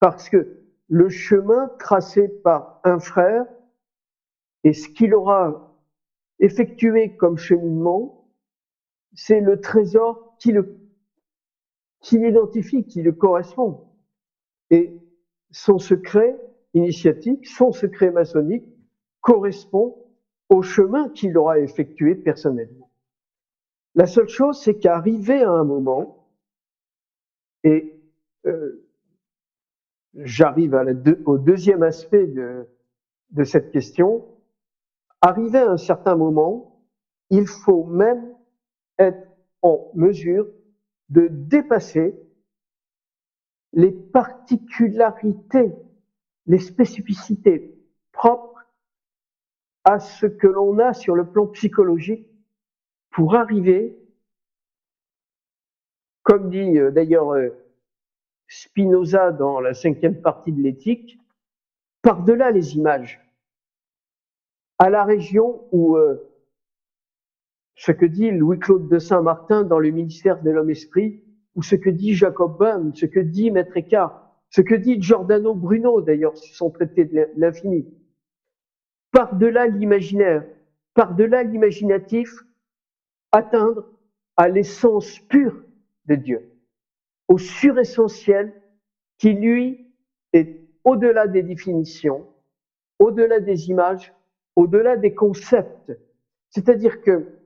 [0.00, 3.44] Parce que le chemin tracé par un frère
[4.64, 5.76] et ce qu'il aura
[6.38, 8.32] effectué comme cheminement,
[9.14, 10.76] c'est le trésor qui le
[12.00, 13.86] qui l'identifie, qui le correspond.
[14.70, 14.96] Et
[15.50, 16.40] son secret
[16.72, 18.64] initiatique, son secret maçonnique
[19.20, 19.96] correspond
[20.48, 22.79] au chemin qu'il aura effectué personnellement.
[23.94, 26.28] La seule chose, c'est qu'arrivé à un moment,
[27.64, 28.00] et
[28.46, 28.86] euh,
[30.14, 30.74] j'arrive
[31.26, 32.66] au deuxième aspect de,
[33.44, 34.26] cette question.
[35.20, 36.86] Arrivé à un certain moment,
[37.30, 38.34] il faut même
[38.98, 39.28] être
[39.62, 40.48] en mesure
[41.10, 42.18] de dépasser
[43.72, 45.74] les particularités,
[46.46, 47.76] les spécificités
[48.12, 48.64] propres
[49.84, 52.29] à ce que l'on a sur le plan psychologique
[53.20, 53.94] pour arriver,
[56.22, 57.50] comme dit euh, d'ailleurs euh,
[58.48, 61.18] Spinoza dans la cinquième partie de l'éthique,
[62.00, 63.20] par-delà les images,
[64.78, 66.32] à la région où euh,
[67.74, 71.22] ce que dit Louis-Claude de Saint-Martin dans le ministère de l'Homme-Esprit,
[71.56, 75.54] ou ce que dit Jacob Böhm, ce que dit Maître Eckhart, ce que dit Giordano
[75.54, 77.86] Bruno d'ailleurs sur son traité de l'infini.
[79.12, 80.46] Par-delà l'imaginaire,
[80.94, 82.46] par-delà l'imaginatif,
[83.32, 83.88] atteindre
[84.36, 85.62] à l'essence pure
[86.06, 86.50] de Dieu
[87.28, 88.52] au suressentiel
[89.18, 89.94] qui, lui,
[90.32, 92.26] est au-delà des définitions,
[92.98, 94.12] au-delà des images,
[94.56, 95.92] au-delà des concepts.
[96.48, 97.38] C'est-à-dire que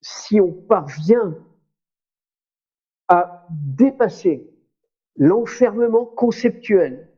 [0.00, 1.36] si on parvient
[3.08, 4.50] à dépasser
[5.16, 7.12] l'enfermement conceptuel,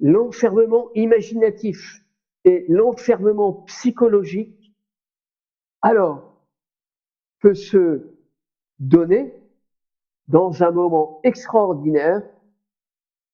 [0.00, 2.04] l'enfermement imaginatif
[2.44, 4.74] et l'enfermement psychologique,
[5.82, 6.27] alors
[7.40, 8.14] peut se
[8.78, 9.34] donner
[10.28, 12.22] dans un moment extraordinaire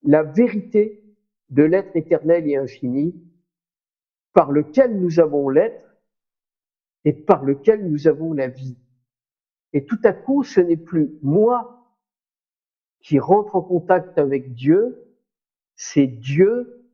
[0.03, 1.03] la vérité
[1.51, 3.15] de l'être éternel et infini
[4.33, 5.97] par lequel nous avons l'être
[7.05, 8.77] et par lequel nous avons la vie.
[9.73, 11.85] Et tout à coup, ce n'est plus moi
[13.01, 15.15] qui rentre en contact avec Dieu,
[15.77, 16.89] c'est Dieu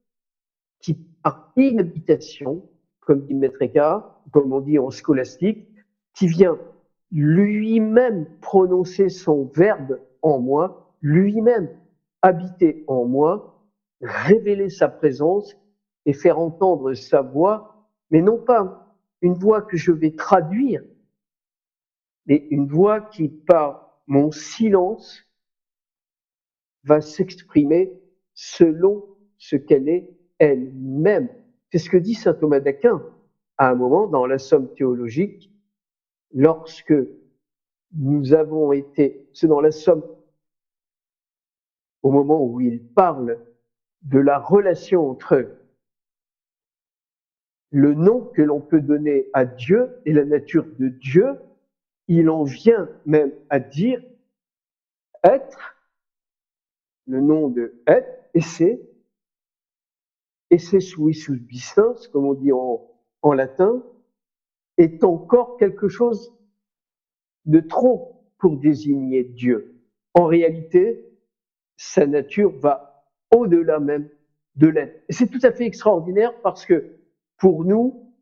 [0.80, 2.68] qui, par inhabitation,
[3.00, 5.68] comme dit Maître Eckhart, comme on dit en scolastique,
[6.14, 6.58] qui vient
[7.12, 11.68] lui-même prononcer son verbe en moi, lui-même
[12.22, 13.64] habiter en moi,
[14.00, 15.56] révéler sa présence
[16.06, 20.82] et faire entendre sa voix, mais non pas une voix que je vais traduire,
[22.26, 25.26] mais une voix qui, par mon silence,
[26.84, 27.92] va s'exprimer
[28.34, 29.04] selon
[29.36, 31.28] ce qu'elle est elle-même.
[31.70, 33.02] C'est ce que dit saint Thomas d'Aquin
[33.58, 35.49] à un moment dans la somme théologique
[36.32, 36.94] lorsque
[37.92, 40.04] nous avons été, c'est dans la somme,
[42.02, 43.44] au moment où il parle
[44.02, 45.56] de la relation entre
[47.70, 51.38] le nom que l'on peut donner à Dieu et la nature de Dieu,
[52.08, 54.02] il en vient même à dire
[55.22, 55.76] être
[57.06, 58.04] le nom de et,
[58.34, 58.62] esse,
[60.50, 63.84] esse suis subsistance, comme on dit en latin,
[64.80, 66.34] est encore quelque chose
[67.44, 69.78] de trop pour désigner Dieu.
[70.14, 71.06] En réalité,
[71.76, 74.08] sa nature va au-delà même
[74.56, 75.04] de l'être.
[75.08, 76.98] Et c'est tout à fait extraordinaire parce que
[77.36, 78.14] pour nous,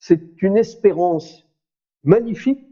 [0.00, 1.48] c'est une espérance
[2.02, 2.66] magnifique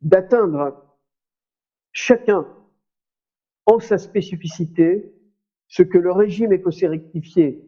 [0.00, 0.82] d'atteindre
[1.92, 2.46] chacun
[3.66, 5.12] en sa spécificité
[5.68, 7.66] ce que le régime écossais rectifié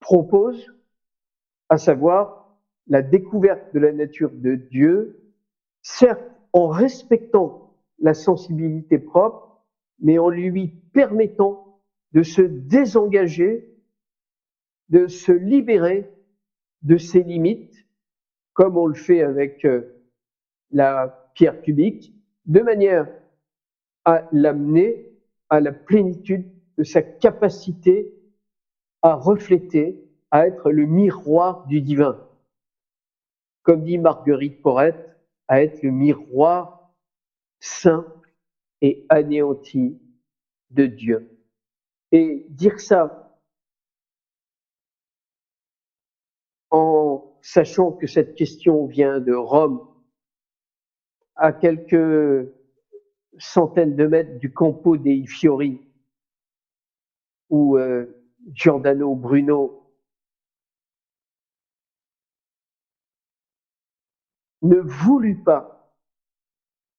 [0.00, 0.74] propose,
[1.68, 5.32] à savoir la découverte de la nature de Dieu,
[5.82, 9.64] certes en respectant la sensibilité propre,
[9.98, 11.80] mais en lui permettant
[12.12, 13.74] de se désengager,
[14.88, 16.10] de se libérer
[16.82, 17.86] de ses limites,
[18.52, 20.04] comme on le fait avec euh,
[20.70, 22.14] la pierre cubique,
[22.46, 23.08] de manière
[24.04, 25.12] à l'amener
[25.48, 28.15] à la plénitude de sa capacité
[29.06, 32.28] à refléter, à être le miroir du divin.
[33.62, 36.92] Comme dit Marguerite Porrette, à être le miroir
[37.60, 38.04] saint
[38.80, 40.00] et anéanti
[40.70, 41.38] de Dieu.
[42.10, 43.38] Et dire ça
[46.70, 49.88] en sachant que cette question vient de Rome,
[51.36, 52.52] à quelques
[53.38, 55.80] centaines de mètres du Campo dei Fiori,
[57.50, 58.15] où euh,
[58.52, 59.92] Giordano Bruno
[64.62, 65.92] ne voulut pas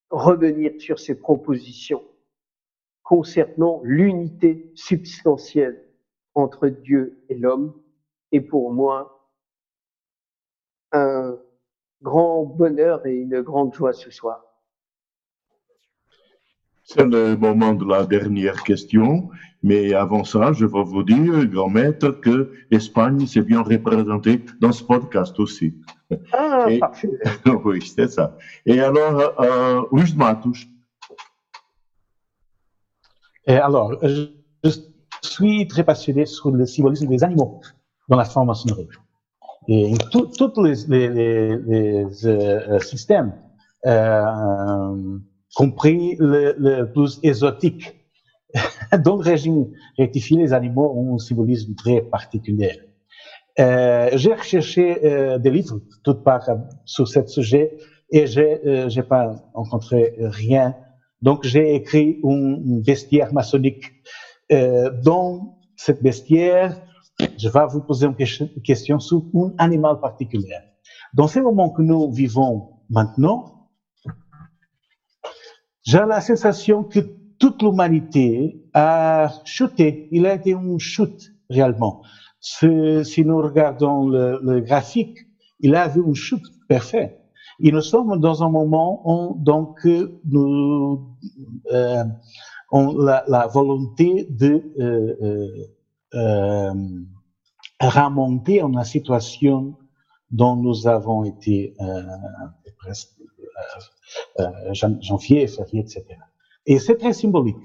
[0.10, 2.04] revenir sur ses propositions
[3.04, 5.88] concernant l'unité substantielle
[6.36, 7.82] entre Dieu et l'homme
[8.32, 9.32] est pour moi
[10.92, 11.38] un
[12.02, 14.47] grand bonheur et une grande joie ce soir.
[16.90, 19.30] C'est le moment de la dernière question,
[19.62, 24.72] mais avant ça, je vais vous dire, grand maître, que l'Espagne s'est bien représentée dans
[24.72, 25.76] ce podcast aussi.
[26.32, 27.10] Ah, parfait.
[27.66, 28.38] oui, c'est ça.
[28.66, 30.60] Et alors, euh, Luis Matos.
[33.46, 34.30] Et alors, je,
[35.24, 37.60] suis très passionné sur le symbolisme des animaux
[38.08, 38.88] dans la franc-maçonnerie.
[39.68, 43.34] Et tous les, les, les, les euh, systèmes
[43.86, 45.18] euh,
[45.56, 47.96] compris le, plus exotique.
[49.04, 49.68] Dans le régime
[49.98, 52.80] rectifié, les animaux ont un symbolisme très particulier.
[53.60, 56.50] Euh, j'ai recherché euh, des livres, toutes parts,
[56.86, 57.78] sur ce sujet,
[58.12, 60.76] et j'ai euh, j'ai pas rencontré rien.
[61.22, 63.86] Donc, j'ai écrit un, bestiaire maçonnique.
[64.52, 66.80] Euh, dans cette bestiaire,
[67.38, 70.56] je vais vous poser une question sur un animal particulier.
[71.14, 73.57] Dans ces moments que nous vivons maintenant,
[75.88, 77.00] j'ai la sensation que
[77.40, 80.10] toute l'humanité a chuté.
[80.12, 82.02] Il a été une chute réellement.
[82.42, 82.68] Si,
[83.26, 85.18] nous regardons le, graphique,
[85.62, 87.18] il a vu une chute parfaite.
[87.62, 89.80] Et nous sommes dans un moment où donc
[90.26, 91.16] nous
[91.72, 92.04] euh,
[92.70, 95.66] on la, la, volonté de euh, euh,
[96.14, 96.74] euh
[97.80, 99.78] remonter en la situation
[100.32, 102.02] dont nous avons été euh,
[102.78, 103.80] presque euh,
[105.02, 106.06] janvier, février, etc.
[106.66, 107.56] Et c'est très symbolique.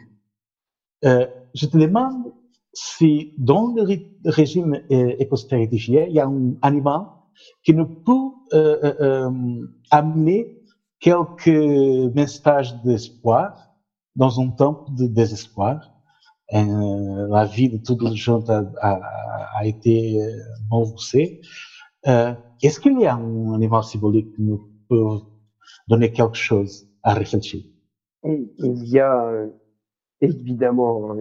[1.05, 2.33] Euh, je te demande
[2.73, 3.83] si dans le
[4.25, 7.01] régime euh, éco-stérifié, il y a un animal
[7.65, 9.31] qui ne peut euh,
[9.91, 10.63] amener
[11.01, 11.49] quelques
[12.15, 13.75] messages d'espoir
[14.15, 15.91] dans un temps de désespoir.
[16.53, 19.01] La vie de toute les gens a, a,
[19.59, 20.21] a été
[20.69, 21.41] bouleversée.
[22.05, 25.19] Est-ce qu'il y a un animal symbolique qui nous peut
[25.89, 27.63] donner quelque chose à réfléchir.
[28.25, 29.47] il y a
[30.21, 31.17] évidemment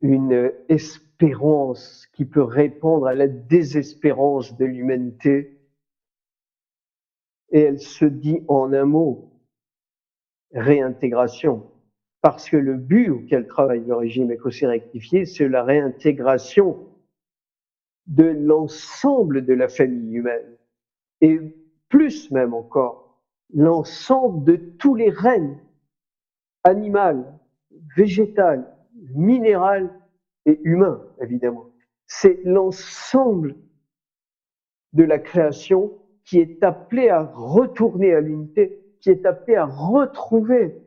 [0.00, 5.58] une espérance qui peut répondre à la désespérance de l'humanité.
[7.50, 9.32] Et elle se dit en un mot,
[10.52, 11.70] réintégration.
[12.22, 16.88] Parce que le but auquel travaille le régime écossais rectifié, c'est la réintégration
[18.06, 20.56] de l'ensemble de la famille humaine.
[21.20, 21.40] Et
[21.88, 23.01] plus même encore,
[23.52, 25.58] l'ensemble de tous les règnes
[26.64, 27.38] animal,
[27.96, 28.76] végétal,
[29.14, 29.90] minéral
[30.46, 31.66] et humain, évidemment.
[32.06, 33.56] C'est l'ensemble
[34.92, 40.82] de la création qui est appelé à retourner à l'unité, qui est appelé à retrouver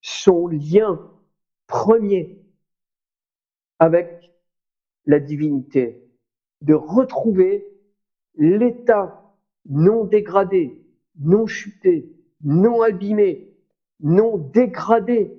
[0.00, 1.10] son lien
[1.66, 2.38] premier
[3.78, 4.32] avec
[5.06, 6.02] la divinité,
[6.62, 7.66] de retrouver
[8.36, 9.34] l'état
[9.66, 10.83] non dégradé,
[11.18, 12.12] non chuté,
[12.42, 13.54] non abîmé
[14.00, 15.34] non dégradé,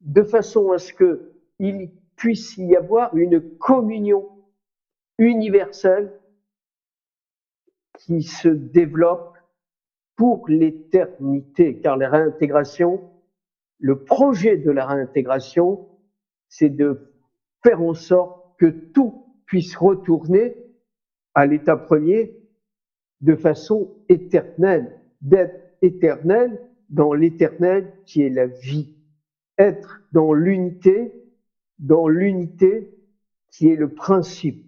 [0.00, 4.28] de façon à ce qu'il puisse y avoir une communion
[5.18, 6.12] universelle
[7.98, 9.36] qui se développe
[10.16, 13.10] pour l'éternité, car la réintégration,
[13.78, 15.88] le projet de la réintégration,
[16.48, 17.12] c'est de
[17.62, 20.56] faire en sorte que tout puisse retourner
[21.34, 22.34] à l'état premier
[23.20, 28.94] de façon éternelle, d'être éternel dans l'éternel qui est la vie,
[29.58, 31.12] être dans l'unité,
[31.78, 32.94] dans l'unité
[33.50, 34.64] qui est le principe,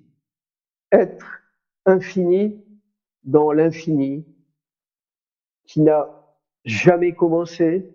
[0.93, 1.43] être
[1.85, 2.65] infini
[3.25, 4.27] dans l'infini
[5.65, 6.09] qui n'a
[6.65, 7.93] jamais commencé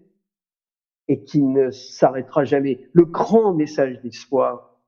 [1.07, 2.87] et qui ne s'arrêtera jamais.
[2.93, 4.79] Le grand message d'espoir,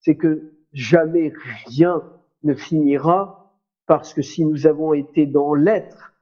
[0.00, 1.32] c'est que jamais
[1.66, 2.02] rien
[2.42, 3.41] ne finira
[3.86, 6.12] parce que si nous avons été dans l'être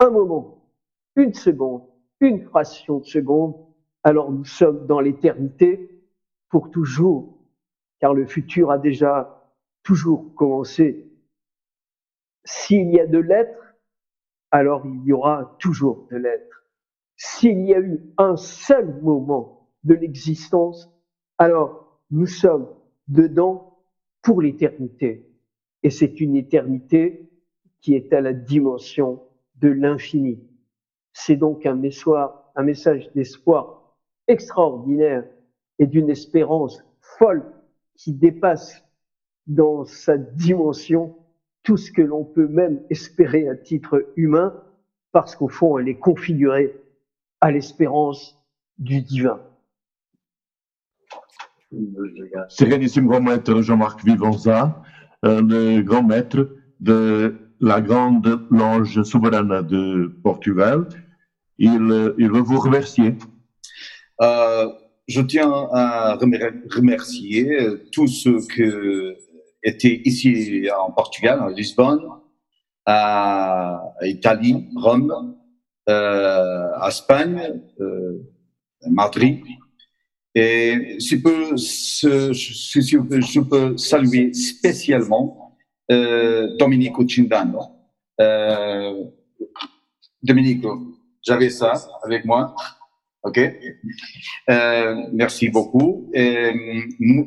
[0.00, 0.70] un moment,
[1.14, 1.82] une seconde,
[2.20, 3.54] une fraction de seconde,
[4.02, 6.02] alors nous sommes dans l'éternité
[6.48, 7.38] pour toujours,
[7.98, 9.50] car le futur a déjà
[9.82, 11.10] toujours commencé.
[12.44, 13.74] S'il y a de l'être,
[14.50, 16.64] alors il y aura toujours de l'être.
[17.16, 20.90] S'il y a eu un seul moment de l'existence,
[21.38, 22.68] alors nous sommes
[23.08, 23.78] dedans
[24.22, 25.26] pour l'éternité.
[25.86, 27.30] Et c'est une éternité
[27.80, 29.22] qui est à la dimension
[29.60, 30.42] de l'infini.
[31.12, 33.96] C'est donc un, message d'espoir
[34.26, 35.22] extraordinaire
[35.78, 36.82] et d'une espérance
[37.20, 37.44] folle
[37.94, 38.82] qui dépasse
[39.46, 41.14] dans sa dimension
[41.62, 44.60] tout ce que l'on peut même espérer à titre humain,
[45.12, 46.74] parce qu'au fond, elle est configurée
[47.40, 48.36] à l'espérance
[48.78, 49.40] du divin.
[52.48, 54.82] Sérénissime maître Jean-Marc Vivanza,
[55.22, 56.48] le grand maître
[56.80, 60.88] de la grande loge souveraine de Portugal.
[61.58, 63.14] Il, il veut vous remercier.
[64.20, 64.68] Euh,
[65.08, 67.48] je tiens à remercier
[67.92, 68.62] tous ceux qui
[69.62, 72.02] étaient ici en Portugal, à Lisbonne,
[72.86, 75.36] à Italie, Rome,
[75.88, 78.18] euh, à Espagne, euh,
[78.88, 79.42] Madrid.
[80.38, 81.16] Et je
[83.40, 85.56] peux saluer spécialement
[85.90, 87.60] euh, Domenico Cindano.
[88.20, 89.04] Euh,
[90.22, 90.78] Domenico,
[91.26, 91.72] j'avais ça
[92.04, 92.54] avec moi.
[93.22, 96.10] OK euh, Merci beaucoup.
[96.12, 96.52] Eh,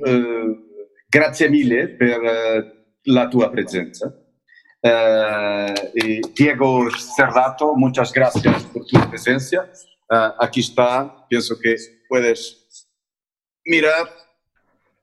[0.05, 0.45] eh,
[1.11, 2.61] grazie mille per eh,
[3.07, 4.13] la tua presenza.
[4.83, 9.67] Eh, Diego Cerrato, muchas gracias por tu presencia.
[10.11, 11.75] Uh, aquí está, pienso que
[12.07, 12.58] puedes
[13.69, 14.07] mirar.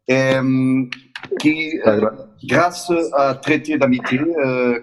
[0.08, 0.88] Um,
[1.40, 2.10] qui, euh,
[2.44, 4.78] grâce à traité d'amitié euh,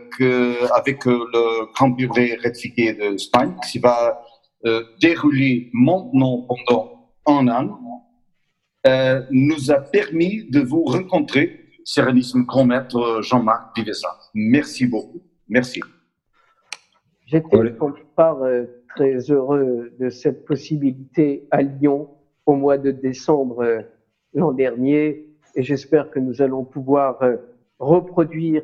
[0.75, 4.21] avec le Grand Bureau rectifié d'Espagne, qui va
[4.65, 7.79] euh, déroulé maintenant pendant un an,
[8.85, 14.09] euh, nous a permis de vous rencontrer, Sérénissime Grand Maître Jean-Marc Pivessa.
[14.33, 15.21] Merci beaucoup.
[15.47, 15.81] Merci.
[17.25, 18.65] J'étais pour part euh,
[18.95, 22.09] très heureux de cette possibilité à Lyon
[22.45, 23.81] au mois de décembre euh,
[24.33, 27.21] l'an dernier et j'espère que nous allons pouvoir
[27.77, 28.63] reproduire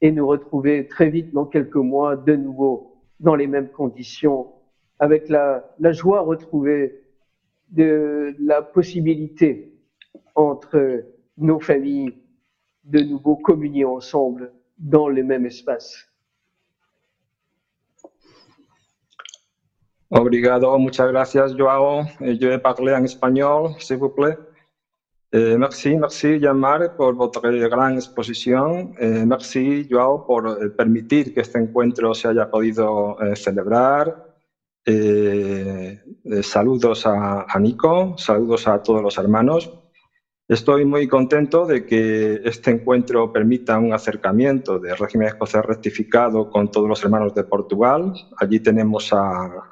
[0.00, 4.48] et nous retrouver très vite dans quelques mois de nouveau dans les mêmes conditions
[4.98, 7.02] avec la, joie retrouvée
[7.70, 9.72] de la possibilité
[10.34, 11.04] entre
[11.38, 12.14] nos familles
[12.84, 16.09] de nouveau communier ensemble dans le même espace.
[20.12, 22.04] Obrigado, muchas gracias Joao.
[22.18, 24.36] Je vais parler en espagnol, s'il vous plaît.
[25.32, 28.92] Eh, merci, merci Jean-Marc por votre gran exposición.
[28.98, 34.12] Eh, merci Joao por eh, permitir que este encuentro se haya podido eh, celebrar.
[34.84, 39.70] Eh, eh, saludos a, Nico, saludos a todos los hermanos.
[40.48, 46.68] Estoy muy contento de que este encuentro permita un acercamiento del régimen escocés rectificado con
[46.68, 48.12] todos los hermanos de Portugal.
[48.36, 49.69] Allí tenemos a,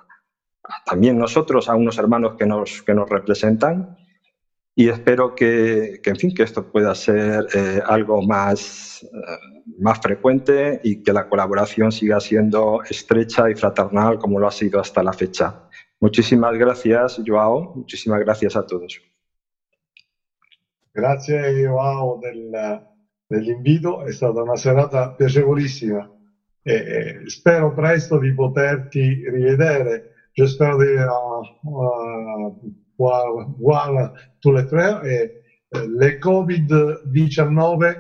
[0.84, 3.96] también nosotros a unos hermanos que nos, que nos representan
[4.74, 10.80] y espero que, en fin, que esto pueda ser eh, algo más, eh, más frecuente
[10.84, 15.12] y que la colaboración siga siendo estrecha y fraternal como lo ha sido hasta la
[15.12, 15.68] fecha.
[15.98, 17.74] Muchísimas gracias, Joao.
[17.74, 19.00] Muchísimas gracias a todos.
[20.94, 22.52] Grazie Joao del,
[23.26, 26.08] dell'invito, è stata una serata piacevolissima
[26.62, 30.17] e spero presto di poterti rivedere.
[30.38, 31.02] J'espère di uh,
[31.64, 32.52] uh,
[32.96, 35.32] voir, tous les frères et
[35.74, 37.96] uh, le Covid-19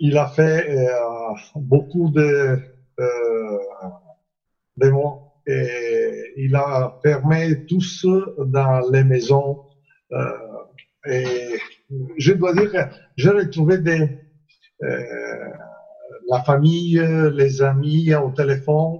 [0.00, 2.58] il a fait euh, beaucoup de,
[3.00, 3.58] euh,
[4.76, 4.92] de
[5.46, 8.04] et il a fermé tous
[8.38, 9.60] dans les maisons.
[10.12, 10.32] Euh,
[11.06, 11.56] et
[12.18, 12.78] je dois dire que
[13.16, 14.06] j'ai retrouvé des,
[14.82, 15.48] euh,
[16.28, 17.02] la famille,
[17.32, 18.98] les amis au téléphone.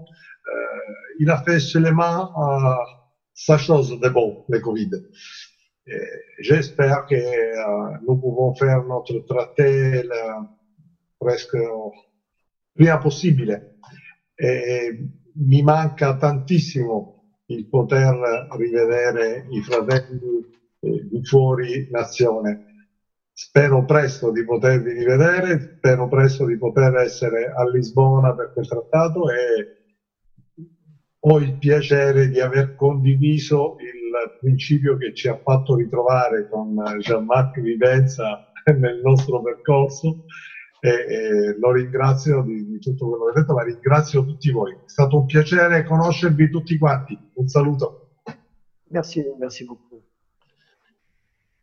[1.18, 2.74] Il a fait seulement euh,
[3.32, 4.90] sa chose de bon, le Covid.
[6.38, 10.46] J'espère que euh, nous pouvons faire notre traité le,
[11.18, 11.56] presque
[12.72, 13.62] prima possibile.
[14.34, 14.96] E
[15.34, 20.46] mi manca tantissimo il poter rivedere i fratelli
[20.80, 22.64] di fuori nazione.
[23.32, 29.30] Spero presto di potervi rivedere, spero presto di poter essere a Lisbona per quel trattato
[29.30, 29.79] e
[31.20, 37.60] ho il piacere di aver condiviso il principio che ci ha fatto ritrovare con Jean-Marc
[37.60, 40.24] Vivenza nel nostro percorso
[40.80, 44.72] e, e lo ringrazio di, di, tutto quello che ha detto, ma ringrazio tutti voi.
[44.72, 47.18] È stato un piacere conoscervi tutti quanti.
[47.34, 48.08] Un saluto.
[48.88, 50.02] Merci, merci beaucoup.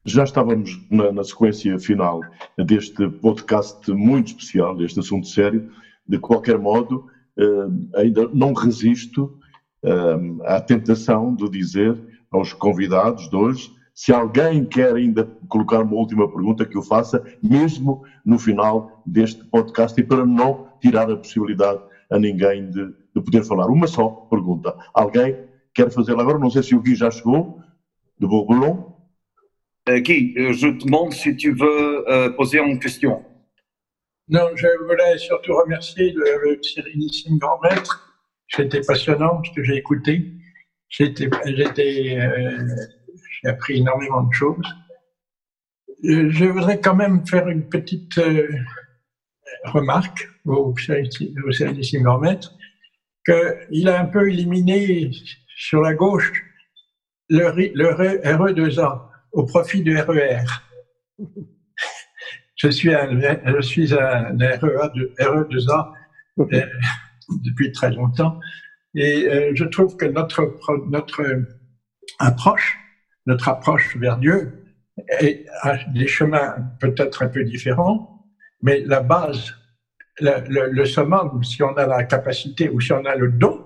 [0.06, 2.22] Já estávamos na, na, sequência final
[2.58, 5.70] deste podcast muito especial, deste assunto sério.
[6.08, 7.08] De qualquer modo,
[7.38, 9.38] eh, ainda não resisto
[9.84, 11.98] eh, à tentação de dizer
[12.32, 17.20] aos convidados de hoje se alguém quer ainda colocar uma última pergunta, que o faça,
[17.41, 21.82] mesmo no final deste podcast, e para não tirar a possibilidade
[22.12, 23.66] a ninguém de, de poder falar.
[23.66, 24.78] Uma só pergunta.
[24.94, 25.36] Alguém
[25.74, 26.38] quer fazê-la agora?
[26.38, 27.60] Não sei se o Gui já chegou,
[28.20, 28.95] de Bourgoulon.
[29.90, 33.26] Uh, Guy, je te demande si tu veux uh, poser une question.
[34.30, 38.07] Non, je voulais surtout remercier le, le Sérénissime Grand Maître.
[38.49, 40.34] C'était passionnant ce que j'ai écouté.
[40.90, 42.68] J'étais, j'étais euh,
[43.41, 44.68] j'ai appris énormément de choses.
[46.03, 48.48] Je voudrais quand même faire une petite euh,
[49.65, 52.53] remarque au Sérénissime Maître,
[53.26, 55.11] qu'il a un peu éliminé
[55.56, 56.32] sur la gauche
[57.30, 57.94] le, le
[58.24, 60.44] RE2A au profit du RER.
[61.19, 61.24] E
[62.56, 65.94] je suis un, je suis un REA de, RE2A
[66.40, 66.65] euh,
[67.30, 68.40] depuis très longtemps
[68.95, 70.56] et euh, je trouve que notre,
[70.90, 71.22] notre
[72.20, 72.78] approche
[73.28, 74.64] notre approche vers Dieu
[75.62, 78.26] a des chemins peut-être un peu différents,
[78.62, 79.54] mais la base,
[80.20, 83.64] le, le, summum, si on a la capacité ou si on a le don,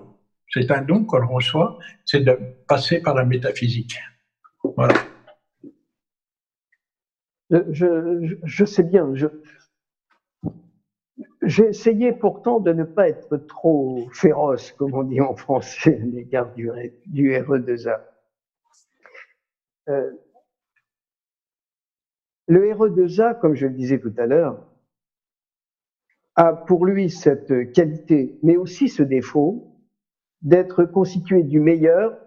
[0.52, 3.98] c'est un don qu'on reçoit, c'est de passer par la métaphysique.
[4.76, 4.94] Voilà.
[7.70, 9.14] Je, je, sais bien.
[11.42, 16.04] J'ai essayé pourtant de ne pas être trop féroce, comme on dit en français, à
[16.04, 16.70] l'égard du,
[17.06, 18.00] du RE2A.
[19.88, 20.12] Euh,
[22.46, 24.64] le RE2A, comme je le disais tout à l'heure,
[26.36, 29.76] a pour lui cette qualité, mais aussi ce défaut
[30.40, 32.18] d'être constitué du meilleur,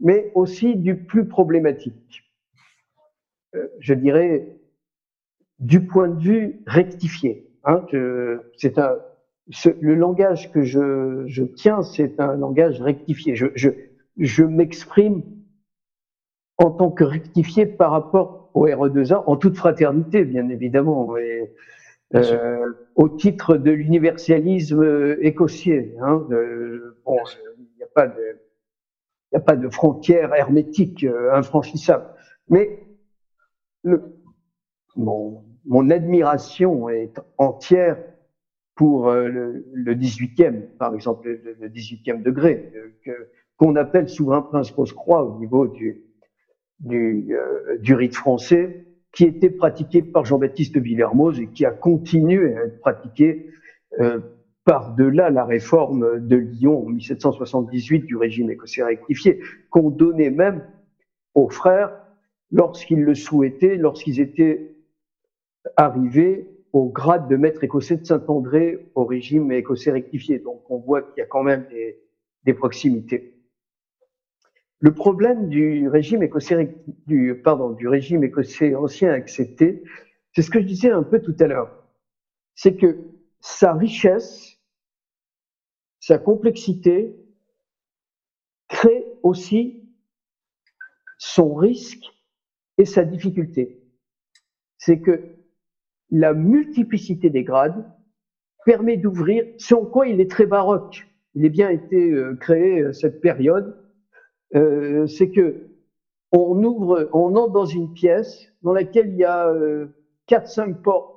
[0.00, 2.24] mais aussi du plus problématique.
[3.54, 4.58] Euh, je dirais
[5.58, 7.47] du point de vue rectifié.
[7.64, 7.84] Hein,
[8.56, 8.96] c'est un,
[9.80, 13.34] le langage que je, je tiens, c'est un langage rectifié.
[13.34, 13.70] Je, je,
[14.16, 15.22] je m'exprime
[16.58, 21.52] en tant que rectifié par rapport au RE2A, en toute fraternité, bien évidemment, et,
[22.14, 25.94] euh, au titre de l'universalisme écossais.
[26.00, 26.26] Hein,
[27.04, 27.18] bon,
[27.58, 28.38] il n'y a pas de,
[29.32, 32.06] il a pas de frontières hermétiques euh, infranchissables.
[32.48, 32.80] Mais
[33.82, 34.16] le,
[34.96, 37.96] mon, mon, admiration est entière
[38.74, 42.72] pour euh, le, le, 18e, par exemple, le, 18e degré,
[43.08, 43.12] euh,
[43.56, 45.66] qu'on appelle souverain prince Rose-Croix au niveau
[46.90, 52.64] euh, du rite français qui était pratiqué par Jean-Baptiste Villermoz et qui a continué à
[52.64, 53.50] être pratiqué
[54.64, 59.40] par-delà la réforme de Lyon en 1778 du régime écossais rectifié,
[59.70, 60.62] qu'on donnait même
[61.34, 61.90] aux frères
[62.52, 64.76] lorsqu'ils le souhaitaient, lorsqu'ils étaient
[65.76, 70.38] arrivés au grade de maître écossais de Saint-André au régime écossais rectifié.
[70.38, 71.98] Donc on voit qu'il y a quand même des,
[72.44, 73.34] des proximités.
[74.80, 76.76] Le problème du régime écossais,
[77.06, 79.82] du, pardon, du régime écossais ancien accepté,
[80.34, 81.84] c'est ce que je disais un peu tout à l'heure.
[82.54, 82.96] C'est que
[83.40, 84.56] sa richesse,
[85.98, 87.16] sa complexité
[88.68, 89.88] crée aussi
[91.18, 92.04] son risque
[92.76, 93.82] et sa difficulté.
[94.76, 95.37] C'est que
[96.10, 97.84] la multiplicité des grades
[98.64, 101.06] permet d'ouvrir, c'est en quoi il est très baroque.
[101.34, 103.76] Il est bien été euh, créé euh, cette période
[104.54, 105.66] euh, c'est que
[106.32, 109.86] on ouvre, on entre dans une pièce dans laquelle il y a euh,
[110.26, 111.14] quatre, cinq portes,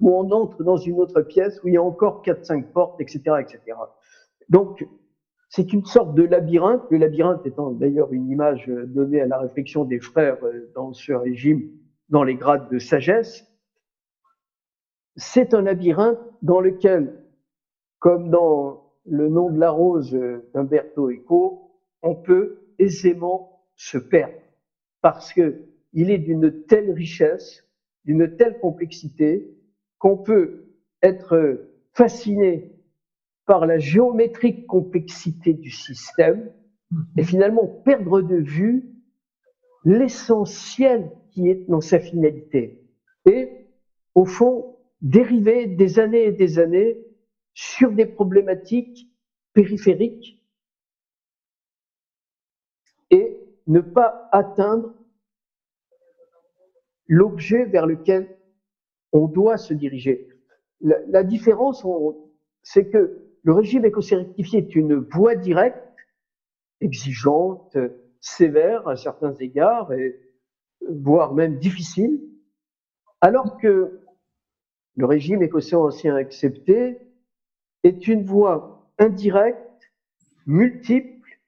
[0.00, 3.00] ou on entre dans une autre pièce où il y a encore quatre, cinq portes,
[3.00, 3.60] etc., etc.
[4.48, 4.86] Donc,
[5.48, 9.84] c'est une sorte de labyrinthe, le labyrinthe étant d'ailleurs une image donnée à la réflexion
[9.84, 10.38] des frères
[10.74, 11.70] dans ce régime,
[12.08, 13.46] dans les grades de sagesse.
[15.16, 17.24] C'est un labyrinthe dans lequel,
[17.98, 20.12] comme dans le nom de la rose
[20.52, 21.70] d'Umberto Eco,
[22.02, 24.34] on peut aisément se perdre
[25.00, 27.64] parce que il est d'une telle richesse,
[28.04, 29.56] d'une telle complexité
[29.98, 30.66] qu'on peut
[31.02, 32.72] être fasciné
[33.46, 36.52] par la géométrique complexité du système
[37.16, 38.92] et finalement perdre de vue
[39.84, 42.82] l'essentiel qui est dans sa finalité.
[43.24, 43.68] Et
[44.14, 46.98] au fond, dériver des années et des années
[47.54, 49.08] sur des problématiques
[49.52, 50.40] périphériques
[53.10, 54.94] et ne pas atteindre
[57.06, 58.36] l'objet vers lequel
[59.12, 60.28] on doit se diriger.
[60.80, 61.86] La, différence,
[62.62, 65.82] c'est que le régime écossais rectifié est une voie directe,
[66.80, 67.76] exigeante,
[68.20, 70.20] sévère à certains égards, et
[70.88, 72.20] voire même difficile,
[73.20, 74.00] alors que
[74.96, 76.98] le régime écossais ancien accepté
[77.84, 79.92] est une voie indirecte,
[80.46, 81.38] multiple,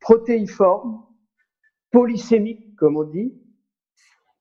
[0.00, 1.02] protéiforme,
[1.90, 3.34] polysémique, comme on dit,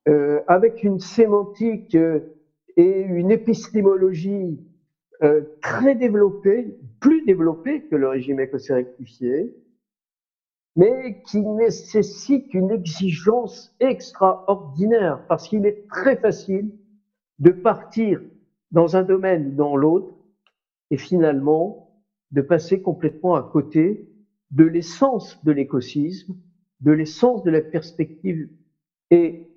[0.07, 2.19] euh, avec une sémantique euh,
[2.77, 4.59] et une épistémologie
[5.23, 9.53] euh, très développé, plus développé que le régime écossais rectifié,
[10.75, 16.71] mais qui nécessite une exigence extraordinaire, parce qu'il est très facile
[17.39, 18.21] de partir
[18.71, 20.13] dans un domaine ou dans l'autre,
[20.91, 21.91] et finalement
[22.31, 24.07] de passer complètement à côté
[24.51, 26.35] de l'essence de l'écosysme,
[26.81, 28.49] de l'essence de la perspective.
[29.11, 29.47] Et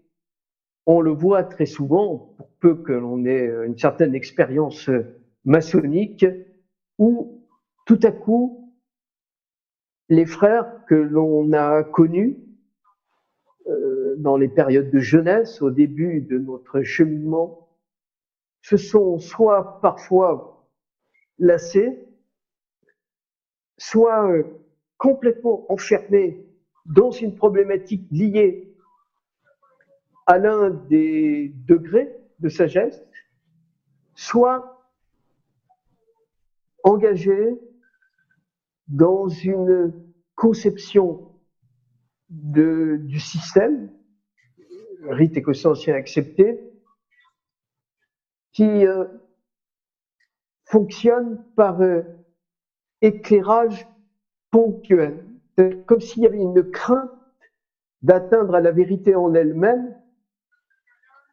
[0.87, 4.89] on le voit très souvent, pour peu que l'on ait une certaine expérience
[5.45, 6.25] maçonnique
[6.99, 7.45] où
[7.87, 8.75] tout à coup,
[10.09, 12.37] les frères que l'on a connus
[13.67, 17.68] euh, dans les périodes de jeunesse, au début de notre cheminement,
[18.69, 20.69] se sont soit parfois
[21.39, 22.07] lassés,
[23.79, 24.43] soit euh,
[24.99, 26.47] complètement enfermés
[26.85, 28.77] dans une problématique liée
[30.27, 33.03] à l'un des degrés de sagesse,
[34.15, 34.87] soit
[36.83, 37.59] engagé
[38.87, 39.95] dans une
[40.35, 41.33] conception
[42.29, 43.91] du système,
[45.09, 46.69] rite écossais ancien accepté,
[48.59, 49.05] qui euh,
[50.65, 52.03] fonctionne par euh,
[53.03, 53.87] éclairage
[54.51, 55.25] ponctuel.
[55.87, 57.09] comme s'il y avait une crainte
[58.03, 59.95] d'atteindre à la vérité en elle-même,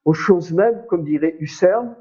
[0.03, 1.95] aux choses mêmes, comme dirait Husserl,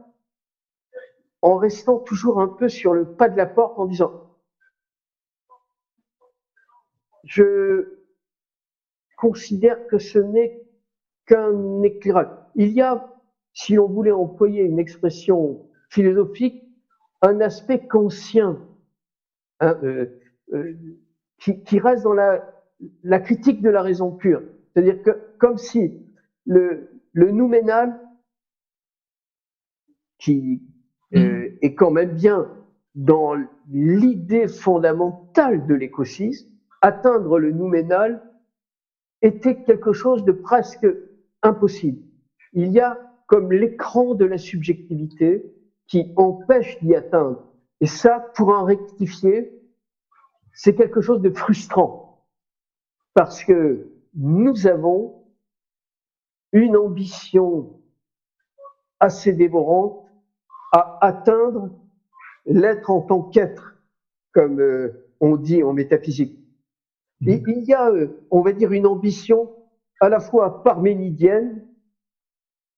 [1.40, 4.12] en restant toujours un peu sur le pas de la porte en disant
[7.24, 8.04] je
[9.16, 10.60] considère que ce n'est
[11.24, 12.28] qu'un éclairage.
[12.56, 13.13] Il y a,
[13.54, 16.62] si on voulait employer une expression philosophique,
[17.22, 18.58] un aspect conscient
[19.60, 20.06] hein, euh,
[20.52, 20.74] euh,
[21.38, 22.44] qui, qui, reste dans la,
[23.02, 24.42] la, critique de la raison pure.
[24.72, 26.04] C'est-à-dire que comme si
[26.44, 27.98] le, le nouménal,
[30.18, 30.62] qui,
[31.14, 32.50] euh, et quand même bien
[32.94, 33.34] dans
[33.68, 36.50] l'idée fondamentale de l'écosystème,
[36.80, 38.22] atteindre le nouménal
[39.22, 40.86] était quelque chose de presque
[41.42, 42.02] impossible.
[42.52, 45.44] Il y a comme l'écran de la subjectivité
[45.86, 47.44] qui empêche d'y atteindre.
[47.80, 49.52] Et ça, pour en rectifier,
[50.52, 52.26] c'est quelque chose de frustrant.
[53.14, 55.24] Parce que nous avons
[56.52, 57.80] une ambition
[59.00, 60.06] assez dévorante
[60.72, 61.70] à atteindre
[62.46, 63.76] l'être en tant qu'être,
[64.32, 66.38] comme euh, on dit en métaphysique.
[67.20, 67.30] Mmh.
[67.46, 69.54] il y a, euh, on va dire, une ambition
[70.00, 71.63] à la fois parménidienne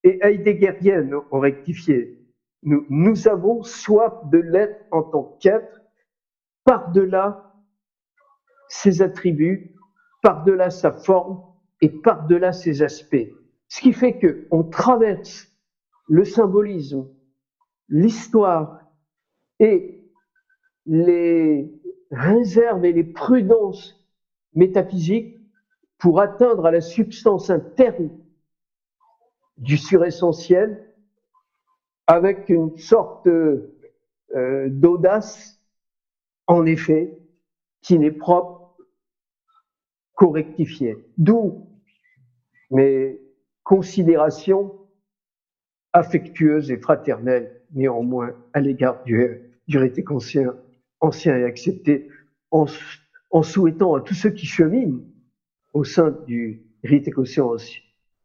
[0.06, 2.16] et heideggerienne, on rectifié.
[2.62, 5.80] Nous, nous avons soif de l'être en tant qu'être,
[6.64, 7.52] par-delà
[8.68, 9.74] ses attributs,
[10.22, 11.42] par-delà sa forme
[11.80, 13.28] et par-delà ses aspects.
[13.66, 15.48] Ce qui fait que on traverse
[16.08, 17.08] le symbolisme
[17.88, 18.80] l'histoire
[19.58, 20.08] et
[20.86, 21.68] les
[22.12, 24.06] réserves et les prudences
[24.54, 25.36] métaphysiques
[25.98, 28.10] pour atteindre à la substance interne
[29.56, 30.92] du suressentiel
[32.06, 35.60] avec une sorte euh, d'audace,
[36.46, 37.16] en effet,
[37.82, 38.76] qui n'est propre
[40.14, 40.96] qu'au rectifié.
[41.18, 41.68] D'où
[42.70, 43.20] mes
[43.64, 44.78] considérations
[45.92, 52.08] affectueuses et fraternelles néanmoins à l'égard du, du rite ancien, et accepté
[52.50, 52.66] en,
[53.30, 55.00] en souhaitant à tous ceux qui cheminent
[55.72, 57.80] au sein du rite écossais ancien,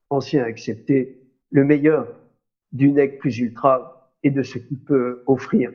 [0.09, 1.20] ancien accepté
[1.51, 2.07] le meilleur
[2.71, 5.71] du nec plus ultra et de ce qu'il peut offrir,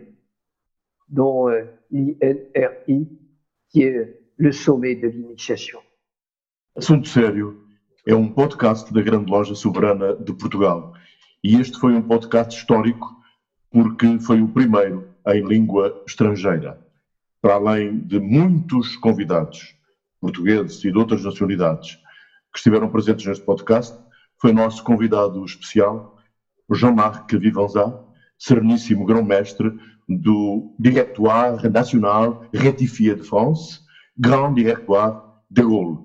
[1.09, 3.09] dont euh, l'INRI,
[3.69, 5.81] qui est le sommet de l'initiation.
[6.75, 7.55] Assunto Sério
[8.07, 10.93] é um podcast da Grande Loja Soberana de Portugal.
[11.43, 13.15] E este foi um podcast histórico
[13.71, 16.79] porque foi o primeiro em língua estrangeira.
[17.43, 19.75] Para além de muitos convidados,
[20.21, 21.97] portugueses e de outras nacionalidades,
[22.53, 23.97] que estiveram presentes neste podcast,
[24.41, 26.15] foi nosso convidado especial,
[26.73, 27.95] Jean-Marc Vivanzat,
[28.39, 29.73] sereníssimo grão-mestre
[30.09, 33.81] do Directoire National Rétifié de France,
[34.19, 35.15] Grand Directoire
[35.51, 35.99] de Gaulle.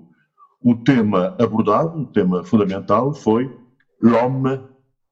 [0.60, 3.50] O tema abordado, o tema fundamental, foi
[4.00, 4.60] L'homme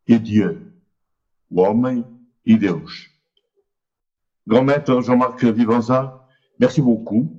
[0.07, 0.59] et Dieu.
[1.51, 2.05] O homem
[2.47, 3.11] e Deus.
[4.47, 6.13] Grand-maître Jean-Marc Vivanzat,
[6.59, 7.31] merci beaucoup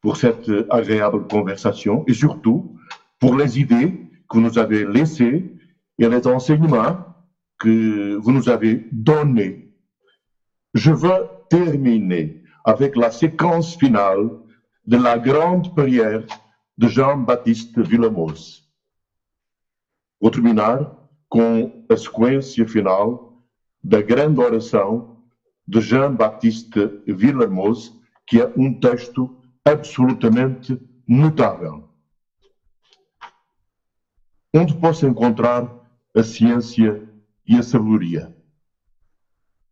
[0.00, 2.74] pour cette agréable conversation et surtout
[3.18, 5.44] pour les idées que nous avez laissées
[5.98, 7.14] et les enseignements
[7.58, 9.72] que vous nous avez donnés.
[10.74, 14.30] Je veux terminer avec la séquence finale
[14.86, 16.24] de la grande prière
[16.76, 18.62] de Jean-Baptiste Villamos.
[20.20, 20.78] Vou terminar
[21.28, 23.42] com a sequência final
[23.82, 25.22] da grande oração
[25.66, 27.92] de Jean-Baptiste Villermoz,
[28.26, 29.30] que é um texto
[29.64, 31.87] absolutamente notável.
[34.60, 35.72] Onde posso encontrar
[36.16, 37.08] a ciência
[37.46, 38.36] e a sabedoria?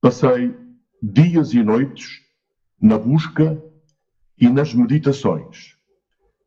[0.00, 0.56] Passei
[1.02, 2.20] dias e noites
[2.80, 3.60] na busca
[4.38, 5.76] e nas meditações.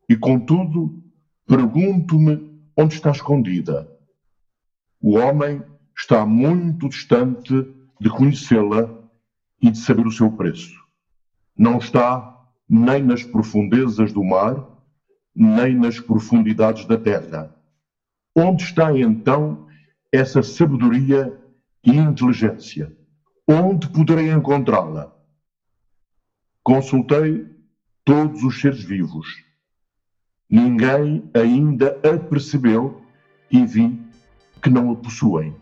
[0.08, 1.04] E contudo,
[1.46, 3.92] pergunto-me onde está escondida.
[5.02, 5.62] O homem
[5.94, 7.54] está muito distante
[8.00, 9.04] de conhecê-la
[9.62, 10.80] e de saber o seu preço.
[11.58, 14.66] Não está nem nas profundezas do mar,
[15.36, 17.59] nem nas profundidades da terra.
[18.36, 19.68] Onde está então
[20.12, 21.38] essa sabedoria
[21.84, 22.96] e inteligência?
[23.48, 25.14] Onde poderei encontrá-la?
[26.64, 27.48] Consultei
[28.06, 29.28] todos os seres vivos.
[30.50, 33.02] Ninguém ainda a percebeu
[33.52, 34.00] e vi
[34.62, 35.56] que não a possuem.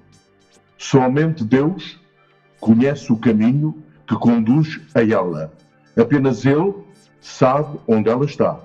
[0.77, 1.99] Somente Deus
[2.59, 5.53] conhece o caminho que conduz a ela.
[5.99, 6.73] Apenas Ele
[7.19, 8.59] sabe onde ela está.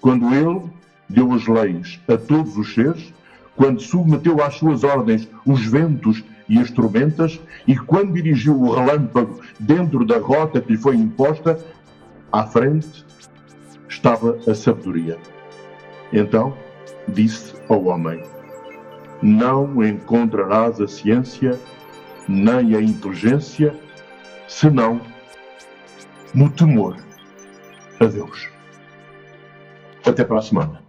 [0.00, 0.62] Quando Ele
[1.08, 3.12] deu as leis a todos os seres,
[3.56, 9.40] quando submeteu às suas ordens os ventos e as tormentas, e quando dirigiu o relâmpago
[9.58, 11.58] dentro da rota que lhe foi imposta,
[12.30, 13.04] à frente
[13.88, 15.18] estava a sabedoria.
[16.12, 16.54] Então
[17.08, 18.22] disse ao homem:
[19.22, 21.58] Não encontrarás a ciência
[22.28, 23.74] nem a inteligência,
[24.48, 25.00] senão
[26.34, 26.96] no temor
[28.00, 28.48] a Deus.
[30.04, 30.83] Até para a semana.